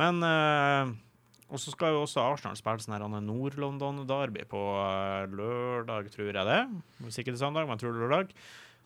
[0.00, 0.94] Men eh,
[1.52, 6.48] Og så skal jo også Arsenal spille sånn her Nord-London-derby på eh, lørdag, tror jeg
[6.48, 6.60] det.
[7.04, 8.32] Hvis ikke det er søndag, men jeg tror det er lørdag.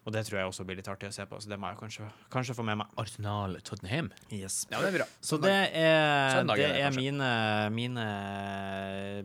[0.06, 1.78] Og det tror jeg også blir litt artig å se på, så det må jeg
[1.80, 2.92] kanskje, kanskje få med meg.
[3.02, 4.12] Arsenal Tottenham.
[4.30, 4.60] Yes.
[4.70, 5.06] Ja, det er bra.
[5.18, 7.30] Så det er, Søndag det er er mine,
[7.74, 8.04] mine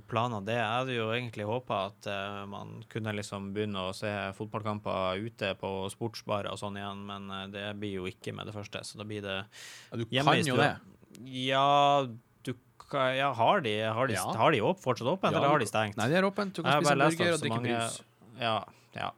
[0.10, 0.42] planer.
[0.48, 4.10] Det jeg hadde jo egentlig håpa at uh, man kunne liksom begynne å se
[4.40, 8.58] fotballkamper ute på sportsbarer og sånn igjen, men uh, det blir jo ikke med det
[8.58, 8.82] første.
[8.88, 10.74] Så da blir det Ja, du hjemme kan jo det.
[11.30, 11.66] Ja,
[12.42, 12.56] du
[12.92, 14.26] ja, Har de, har de, Ja.
[14.36, 16.02] har de opp, fortsatt åpent, eller har de stengt?
[16.02, 16.58] Nei, de er åpent.
[16.58, 18.02] Du kan spise burger og drikke brus.
[18.42, 18.58] Ja,
[18.98, 19.12] ja.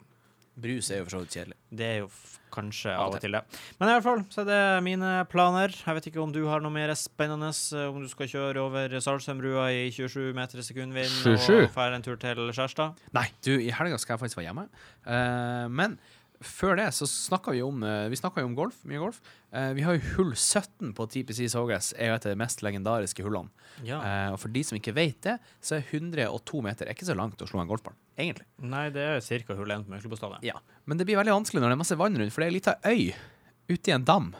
[0.55, 1.57] Brus er jo for så vidt kjedelig.
[1.73, 3.41] Det er jo f kanskje Av og til det.
[3.79, 5.73] Men i hvert fall så er det mine planer.
[5.73, 7.49] Jeg vet ikke om du har noe mer spennende.
[7.49, 12.05] eh, Om du skal kjøre over Salsheimbrua i 27 meter i sekundvind og dra en
[12.05, 12.99] tur til Skjærstad.
[13.17, 14.67] Nei, du, i helga skal jeg faktisk være hjemme.
[15.03, 15.97] Uh, men
[16.45, 19.19] før det så snakka vi om eh, Vi jo om golf, mye golf.
[19.51, 22.63] Eh, vi har jo hull 17 på TPC Sawgrass, er jo et av de mest
[22.65, 23.51] legendariske hullene.
[23.85, 23.99] Ja.
[24.01, 27.17] Eh, og for de som ikke vet det, så er 102 meter er ikke så
[27.17, 28.47] langt å slå en golfball, egentlig.
[28.61, 29.57] Nei, det er ca.
[29.59, 30.57] hull 1 på Møkkelbostadet Ja.
[30.85, 32.57] Men det blir veldig vanskelig når det er masse vann rundt, for det er ei
[32.59, 34.33] lita øy ute i en dam.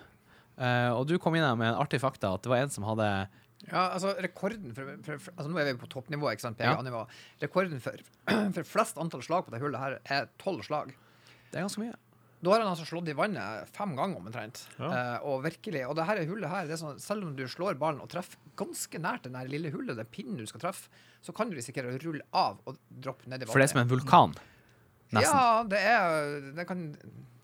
[0.58, 2.86] Eh, og du kom inn her med en artig fakta, at det var en som
[2.88, 3.08] hadde
[3.64, 6.76] Ja, altså rekorden for, for, for altså Nå er vi på toppnivå, ikke sant, Ja.
[6.76, 7.06] PGA-nivå.
[7.46, 8.02] Rekorden for,
[8.58, 10.92] for flest antall slag på det hullet her er tolv slag.
[11.54, 11.96] Det er ganske mye.
[12.44, 14.66] Da har han altså slått i vannet fem ganger omtrent.
[14.76, 14.90] Ja.
[14.90, 17.78] Eh, og virkelig, og det her hullet her, det er sånn, selv om du slår
[17.80, 20.90] ballen og treffer ganske nært den lille hullet, den pinnen du skal treffe,
[21.24, 23.54] så kan du risikere å rulle av og droppe ned i vannet.
[23.54, 24.36] For det er som en vulkan.
[25.14, 25.38] Nesten.
[25.38, 26.84] Ja, det er, det, kan,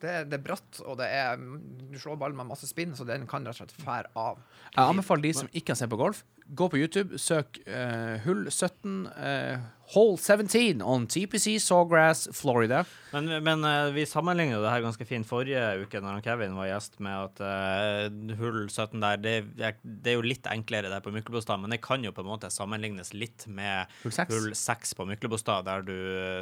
[0.02, 3.06] det, er, det er bratt, og det er Du slår ballen med masse spinn, så
[3.08, 4.42] den kan rett og slett fære av.
[4.74, 8.48] Jeg anbefaler de som ikke har sett på golf, gå på YouTube, søk uh, hull
[8.50, 12.84] 17 eh, Hole 17 on TPC Sawgrass, Florida.
[13.10, 16.68] Men, men eh, vi sammenligner jo det her ganske fint forrige uke når Kevin var
[16.70, 19.34] gjest, med at uh, hull 17 der, det,
[19.66, 22.30] er- det er jo litt enklere der på Myklebostad, men det kan jo på en
[22.30, 25.96] måte sammenlignes litt med Hull 6, hull 6 på Myklebostad, der du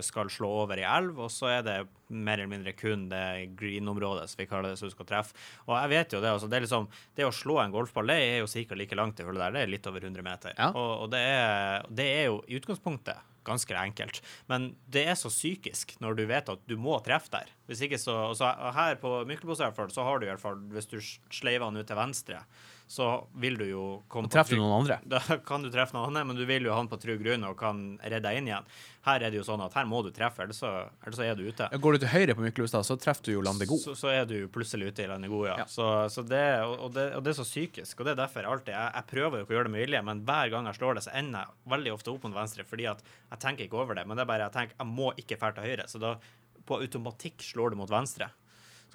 [0.03, 1.77] skal slå over i elv, og så er det
[2.11, 3.23] mer eller mindre kun det
[3.59, 5.39] green-området, som vi kaller det, som du skal treffe.
[5.69, 8.19] Og jeg vet jo det, altså, det er liksom, det å slå en golfball, det
[8.27, 10.51] er jo sikkert like langt det hullet der, det er litt over 100 meter.
[10.59, 10.69] Ja.
[10.75, 14.21] Og, og det, er, det er jo i utgangspunktet ganske enkelt.
[14.51, 17.51] Men det er så psykisk når du vet at du må treffe der.
[17.69, 19.21] Hvis ikke så, så Her på
[19.75, 22.43] fall, så har du i hvert fall, hvis du sleiver han ut til venstre,
[22.87, 24.95] så vil du jo komme Og trygg- noen andre?
[25.11, 27.43] Da kan du treffe noen andre, men du vil jo ha han på trygg grunn
[27.43, 28.67] og kan redde deg inn igjen.
[29.07, 30.71] Her er det jo sånn at her må du treffe, ellers så,
[31.03, 31.67] ellers så er du ute.
[31.83, 33.79] Går du til høyre på Myklebostad, så treffer du jo Landegod.
[33.83, 35.57] Så, så er du plutselig ute i landet god, ja.
[35.63, 35.67] Ja.
[35.71, 35.85] Så,
[36.15, 38.89] så det, og, det, og det er så psykisk, og det er derfor alltid jeg,
[38.97, 41.05] jeg prøver jo ikke å gjøre det med vilje, men hver gang jeg slår det,
[41.07, 44.07] så ender jeg veldig ofte opp mot venstre, fordi at jeg tenker ikke over det.
[44.07, 46.15] Men det er bare jeg tenker jeg må ikke fære til høyre, så da
[46.67, 48.27] på automatikk slår du mot venstre.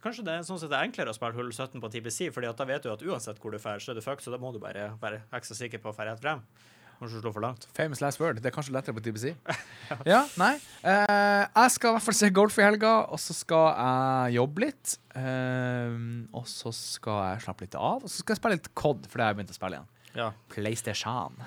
[0.02, 2.58] Kanskje det er sånn det er enklere å spille hull 17 på TBC, fordi at
[2.58, 4.50] da vet du at uansett hvor du drar, så er du fucked, så da må
[4.50, 6.42] du bare være ekstra sikker på å dra rett frem.
[7.02, 7.64] Kanskje slår for langt.
[7.74, 8.38] Famous last word.
[8.38, 9.32] Det er kanskje lettere på TBC.
[10.12, 10.52] ja, nei.
[10.82, 14.66] Uh, jeg skal i hvert fall se golf i helga, og så skal jeg jobbe
[14.66, 14.92] litt.
[15.14, 15.96] Uh,
[16.34, 19.18] og så skal jeg slappe litt av, og så skal jeg spille litt COD, for
[19.18, 19.90] det har jeg begynt å spille igjen.
[20.18, 20.28] Ja.
[20.54, 21.42] PlayStation.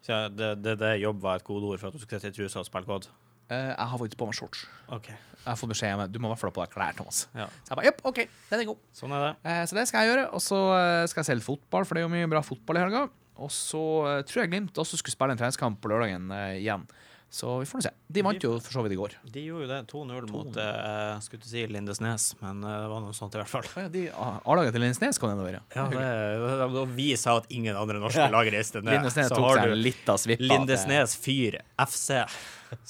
[0.00, 2.40] Så ja, det, det, det jobb var et kodeord for at du skulle sitte i
[2.42, 3.08] trusa og spille kod?
[3.48, 4.64] Eh, jeg har faktisk på meg shorts.
[4.92, 5.08] OK.
[5.08, 7.22] Jeg har fått beskjed om du må i hvert fall ha på deg klær, Thomas.
[7.32, 7.46] Ja.
[7.64, 8.20] Så jeg bare, jepp, OK,
[8.50, 8.82] den er god.
[8.98, 9.32] Sånn er det.
[9.48, 10.26] Eh, så det skal jeg gjøre.
[10.36, 12.84] Og så eh, skal jeg selge fotball, for det er jo mye bra fotball i
[12.84, 13.06] helga.
[13.38, 13.80] Og så
[14.26, 16.26] tror jeg Glimt også skulle spille en treningskamp på lørdagen
[16.58, 16.82] igjen.
[17.30, 17.90] Så vi får nå se.
[18.08, 19.14] De vant jo for så vidt i går.
[19.34, 19.78] De gjorde jo det.
[19.90, 23.66] 2-0 mot uh, skulle si Lindesnes, men eh, det var noe sånt i hvert fall.
[23.76, 25.60] Ja, de- A-laget til Lindesnes kan det være.
[25.76, 28.94] Ja, det, og vi sa at ingen andre norske lag reiste ned.
[28.96, 32.22] Lindesnes så har du litt av svippa, Lindesnes Fyr FC,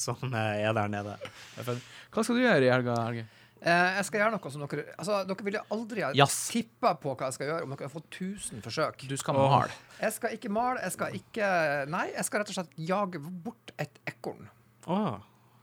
[0.06, 1.18] som eh, er der nede.
[1.58, 3.26] Hva skal du gjøre i helga, Helge?
[3.58, 6.36] Eh, jeg skal gjøre noe som dere Altså, dere ville aldri ha yes.
[6.52, 9.06] tippa på hva jeg skal gjøre om dere har fått 1000 forsøk.
[9.10, 9.72] Du skal male.
[9.98, 11.48] Jeg skal ikke male, jeg skal ikke
[11.90, 14.46] Nei, jeg skal rett og slett jage bort et ekorn.
[14.86, 15.18] Åh.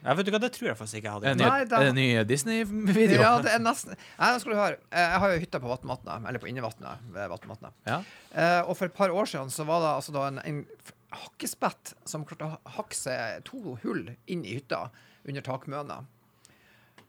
[0.05, 1.31] Jeg vet du hva, det tror jeg faktisk ikke jeg hadde.
[1.39, 3.21] ny, Nei, det er det ny Disney-video?
[3.23, 4.77] Ja, det er nesten Nei, nå skal du høre.
[4.91, 7.73] Eh, Jeg har jo hytta på Vatnvatnet, eller på Innevatnet ved Vatnvatnet.
[7.89, 8.01] Ja.
[8.35, 10.59] Eh, og for et par år siden så var det altså da en, en
[11.15, 14.89] hakkespett som klarte å hakke seg to hull inn i hytta
[15.25, 16.03] under takmøna.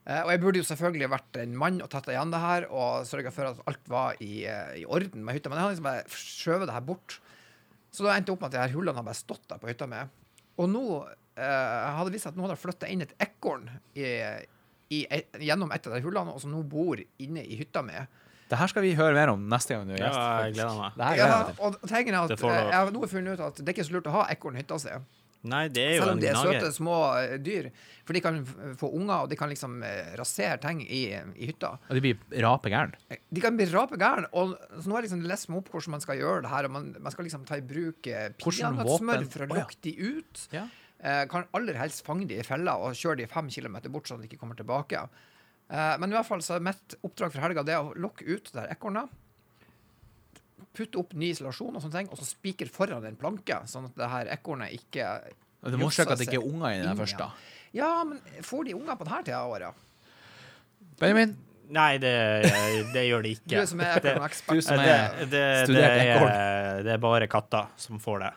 [0.07, 3.07] Eh, og jeg burde jo selvfølgelig vært en mann og tatt igjen det her og
[3.09, 5.89] sørga for at alt var i, eh, i orden med hytta, men jeg har liksom
[5.89, 7.17] bare skjøvet det her bort.
[7.91, 9.71] Så da endte jeg opp med at de her hullene har bare stått der på
[9.71, 10.13] hytta med.
[10.63, 13.67] Og nå eh, hadde det vist seg at nå hadde flytta inn et ekorn
[13.99, 14.07] i,
[14.95, 15.01] i,
[15.43, 18.07] gjennom et av de hullene, og som nå bor inne i hytta med.
[18.47, 20.11] Det her skal vi høre mer om neste gang du er Ja,
[20.47, 20.93] jeg gleder meg.
[20.95, 21.65] Det her gleder Ja, jeg meg til.
[21.67, 23.97] og tingen er at eh, jeg har nå funnet ut at det er ikke så
[23.97, 24.93] lurt å ha ekorn i hytta si.
[25.51, 27.69] Nei, det er jo Selv om de er søte, små eh, dyr.
[28.07, 28.41] For de kan
[28.79, 31.75] få unger, og de kan liksom eh, rasere ting i, i hytta.
[31.89, 32.97] Og de blir rapegæren.
[33.11, 34.31] De kan bli rapegærne.
[34.33, 36.71] Og så nå har jeg liksom lest meg opp hvordan man skal gjøre det her.
[36.71, 39.95] Og man, man skal liksom ta i bruk eh, peanøttsmør for å lukke lokke de
[40.01, 40.49] ut.
[40.55, 40.67] Ja.
[40.99, 44.21] Eh, kan aller helst fange de i fella og kjøre de fem kilometer bort, sånn
[44.21, 45.03] at de ikke kommer tilbake.
[45.69, 48.53] Eh, men i hvert fall så er mitt oppdrag for helga det å lokke ut
[48.53, 49.13] det her ekornet.
[50.77, 53.97] Putte opp ny isolasjon og sånne ting, og så spiker foran en planke, sånn at
[53.97, 55.07] det her ekornet ikke
[55.73, 57.53] Du må sjekke at det ikke er unger i den første først, da.
[57.77, 59.83] Ja, men får de unger på denne tida av året?
[61.01, 61.33] Benjamin,
[61.67, 62.13] Nei, det,
[62.95, 63.57] det gjør ikke.
[63.59, 64.55] Du som er ekornekspert.
[64.55, 66.29] du som det, er det, det, studert ekorn.
[66.31, 68.31] er, det er bare katter som får det.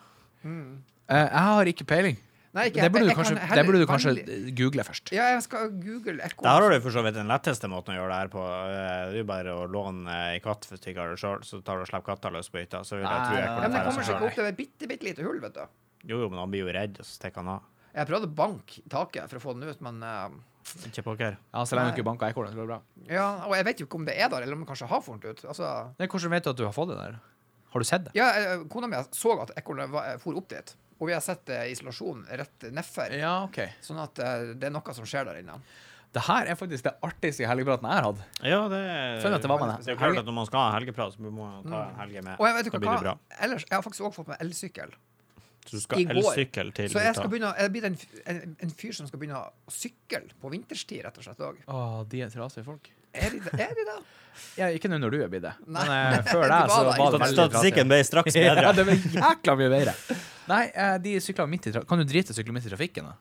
[0.49, 2.17] eh, Jeg har ikke peiling.
[2.49, 4.11] Nei, ikke, Det burde du jeg kanskje, heller det burde du kanskje
[4.57, 5.11] google først.
[5.13, 6.45] Ja, jeg skal google ekko.
[6.47, 8.45] Der har du for så vidt den letteste måten å gjøre det her på.
[8.45, 11.85] Eh, Det er jo bare å låne ei katt for det sjøl, så tar du
[11.85, 12.81] og slipper katta løs på hytta.
[12.81, 14.49] Så vil jeg Nei, tro jeg nei, Ja, men det kommer seg ikke opp til
[14.49, 15.65] et bitte, bitte lite hull, vet du.
[16.09, 17.67] Jo, jo, men han blir jo redd, og så stikker han av.
[17.93, 20.29] Jeg prøvde å banke taket for å få den ut, men uh,
[20.89, 21.37] Ikke pokker.
[21.53, 22.81] Ja, Så lenge du ikke banker ekornet, så går det bra.
[23.09, 25.01] Ja, og jeg vet jo ikke om det er der, eller om det kanskje har
[25.05, 25.41] fornt ut.
[25.45, 25.69] Altså,
[25.99, 27.19] Nei, Hvordan vet du at du har fått det der?
[27.69, 28.13] Har du sett det?
[28.17, 29.93] ja, eh, kona mi så at ekornet
[30.23, 33.13] for opp dit, og vi har sett eh, isolasjon rett nedfor.
[33.15, 33.61] Ja, ok.
[33.83, 35.59] Sånn at eh, det er noe som skjer der inne.
[36.09, 38.21] Det her er faktisk det artigste helgepraten jeg har hatt.
[38.41, 39.75] Ja, det er at det var det.
[39.85, 41.99] Det er jo klart at når man skal ha helgeprat, så må man ta en
[42.01, 42.39] helge med.
[42.41, 43.13] Og jeg vet ikke hva,
[43.45, 44.95] ellers, jeg har faktisk også fått meg elsykkel.
[45.69, 47.97] Så du skal elsykkel til Så jeg skal begynne, jeg blir en,
[48.31, 51.61] en, en fyr som skal begynne å sykle på vinterstid, rett og slett òg.
[51.69, 52.89] Å, de er trasige folk.
[53.13, 53.43] Er de?
[53.53, 53.99] Er de det?
[54.57, 55.53] Ja, ikke nå når du er blitt det.
[55.67, 58.65] Men eh, før deg så var det veldig Statistikken ble straks bedre.
[58.65, 59.95] Ja, det ble jækla mye bedre.
[60.49, 61.89] Nei, eh, de sykler midt i trafikken.
[61.91, 63.17] Kan du drite i å sykle midt i trafikken, da?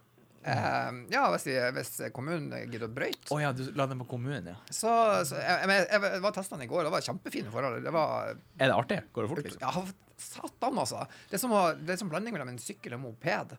[0.49, 3.29] Eh, ja, hvis, de, hvis kommunen gidder å brøyte.
[3.35, 4.57] Oh, ja, du la den på kommunen, ja.
[4.71, 4.93] Så,
[5.29, 7.83] så jeg, jeg, jeg var testa den i går, det var kjempefine forhold.
[7.85, 9.03] Det var Er det artig?
[9.13, 9.67] Går det fort, liksom?
[9.67, 11.05] Ja, satan, altså.
[11.29, 13.59] Det er som, å, det er som blanding mellom en sykkel og en moped.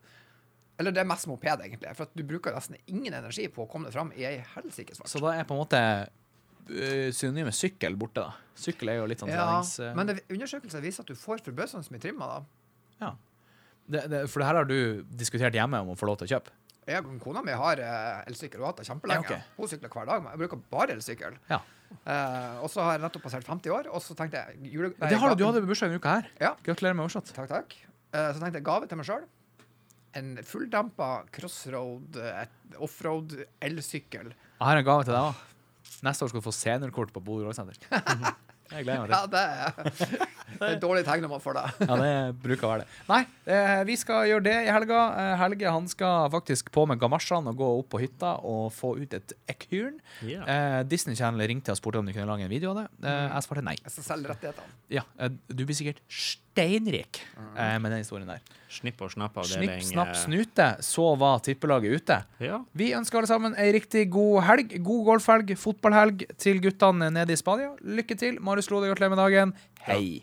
[0.79, 1.93] Eller det er mest moped, egentlig.
[1.97, 5.11] For du bruker nesten ingen energi på å komme deg fram i ei helsikes fart.
[5.11, 8.55] Så da er på en måte uh, synonymet sykkel borte, da.
[8.59, 9.77] Sykkel er jo litt sånn trenings...
[9.83, 12.85] Ja, men det, undersøkelser viser at du får forbausende mye trimmer, da.
[13.03, 13.17] ja.
[13.89, 16.33] Det, det, for det her har du diskutert hjemme om å få lov til å
[16.35, 16.53] kjøpe.
[16.89, 19.25] Jeg, kona mi har eh, elsykkel, hun har hatt det kjempelenge.
[19.27, 19.57] Ja, okay.
[19.59, 21.35] Hun sykler hver dag, men jeg bruker bare elsykkel.
[21.51, 21.59] Ja.
[21.89, 25.11] Eh, og så har jeg nettopp passert 50 år, og så tenkte jeg jule, nei,
[25.11, 26.31] Det har du, du hadde bursdag denne uka her.
[26.41, 26.55] Ja.
[26.65, 27.29] Gratulerer med oversatt.
[27.35, 27.77] Takk, takk.
[28.09, 29.27] Eh, så tenkte jeg gave til meg sjøl.
[30.17, 32.17] En fulldempa crossroad,
[32.81, 34.31] offroad elsykkel.
[34.33, 35.45] Jeg har en gave til deg òg.
[36.05, 37.77] Neste år skal du få seniorkort på Bodø Rollsenter.
[38.69, 39.15] Jeg gleder meg til.
[39.15, 39.93] Ja, det er,
[40.49, 41.63] det er et dårlig tegn når man får det.
[41.87, 42.11] Ja, det
[42.43, 42.97] bruker å være det.
[43.09, 43.19] Nei,
[43.55, 44.99] eh, vi skal gjøre det i helga.
[45.23, 48.93] Eh, Helge han skal faktisk på med gamasjene og gå opp på hytta og få
[48.99, 49.97] ut et ekhyrn.
[50.21, 50.43] Yeah.
[50.45, 52.87] Eh, Disney Channel ringte og spurte om de kunne lage en video av det.
[53.05, 53.77] Eh, jeg svarte nei.
[53.81, 54.77] Jeg skal selge rettighetene.
[54.99, 56.03] Ja, du blir sikkert
[56.59, 57.21] steinrik
[57.57, 58.41] eh, med den historien der.
[58.69, 59.79] Snipp og snapp-avdeling.
[59.79, 62.19] Snipp, snapp, snute, så var tippelaget ute.
[62.43, 62.59] Ja.
[62.77, 64.75] Vi ønsker alle sammen ei riktig god helg.
[64.85, 67.71] God golfhelg, fotballhelg til guttene nede i Spania.
[67.81, 68.37] Lykke til.
[68.45, 69.55] Marius Lode, gratulerer med dagen.
[69.87, 70.19] Hei.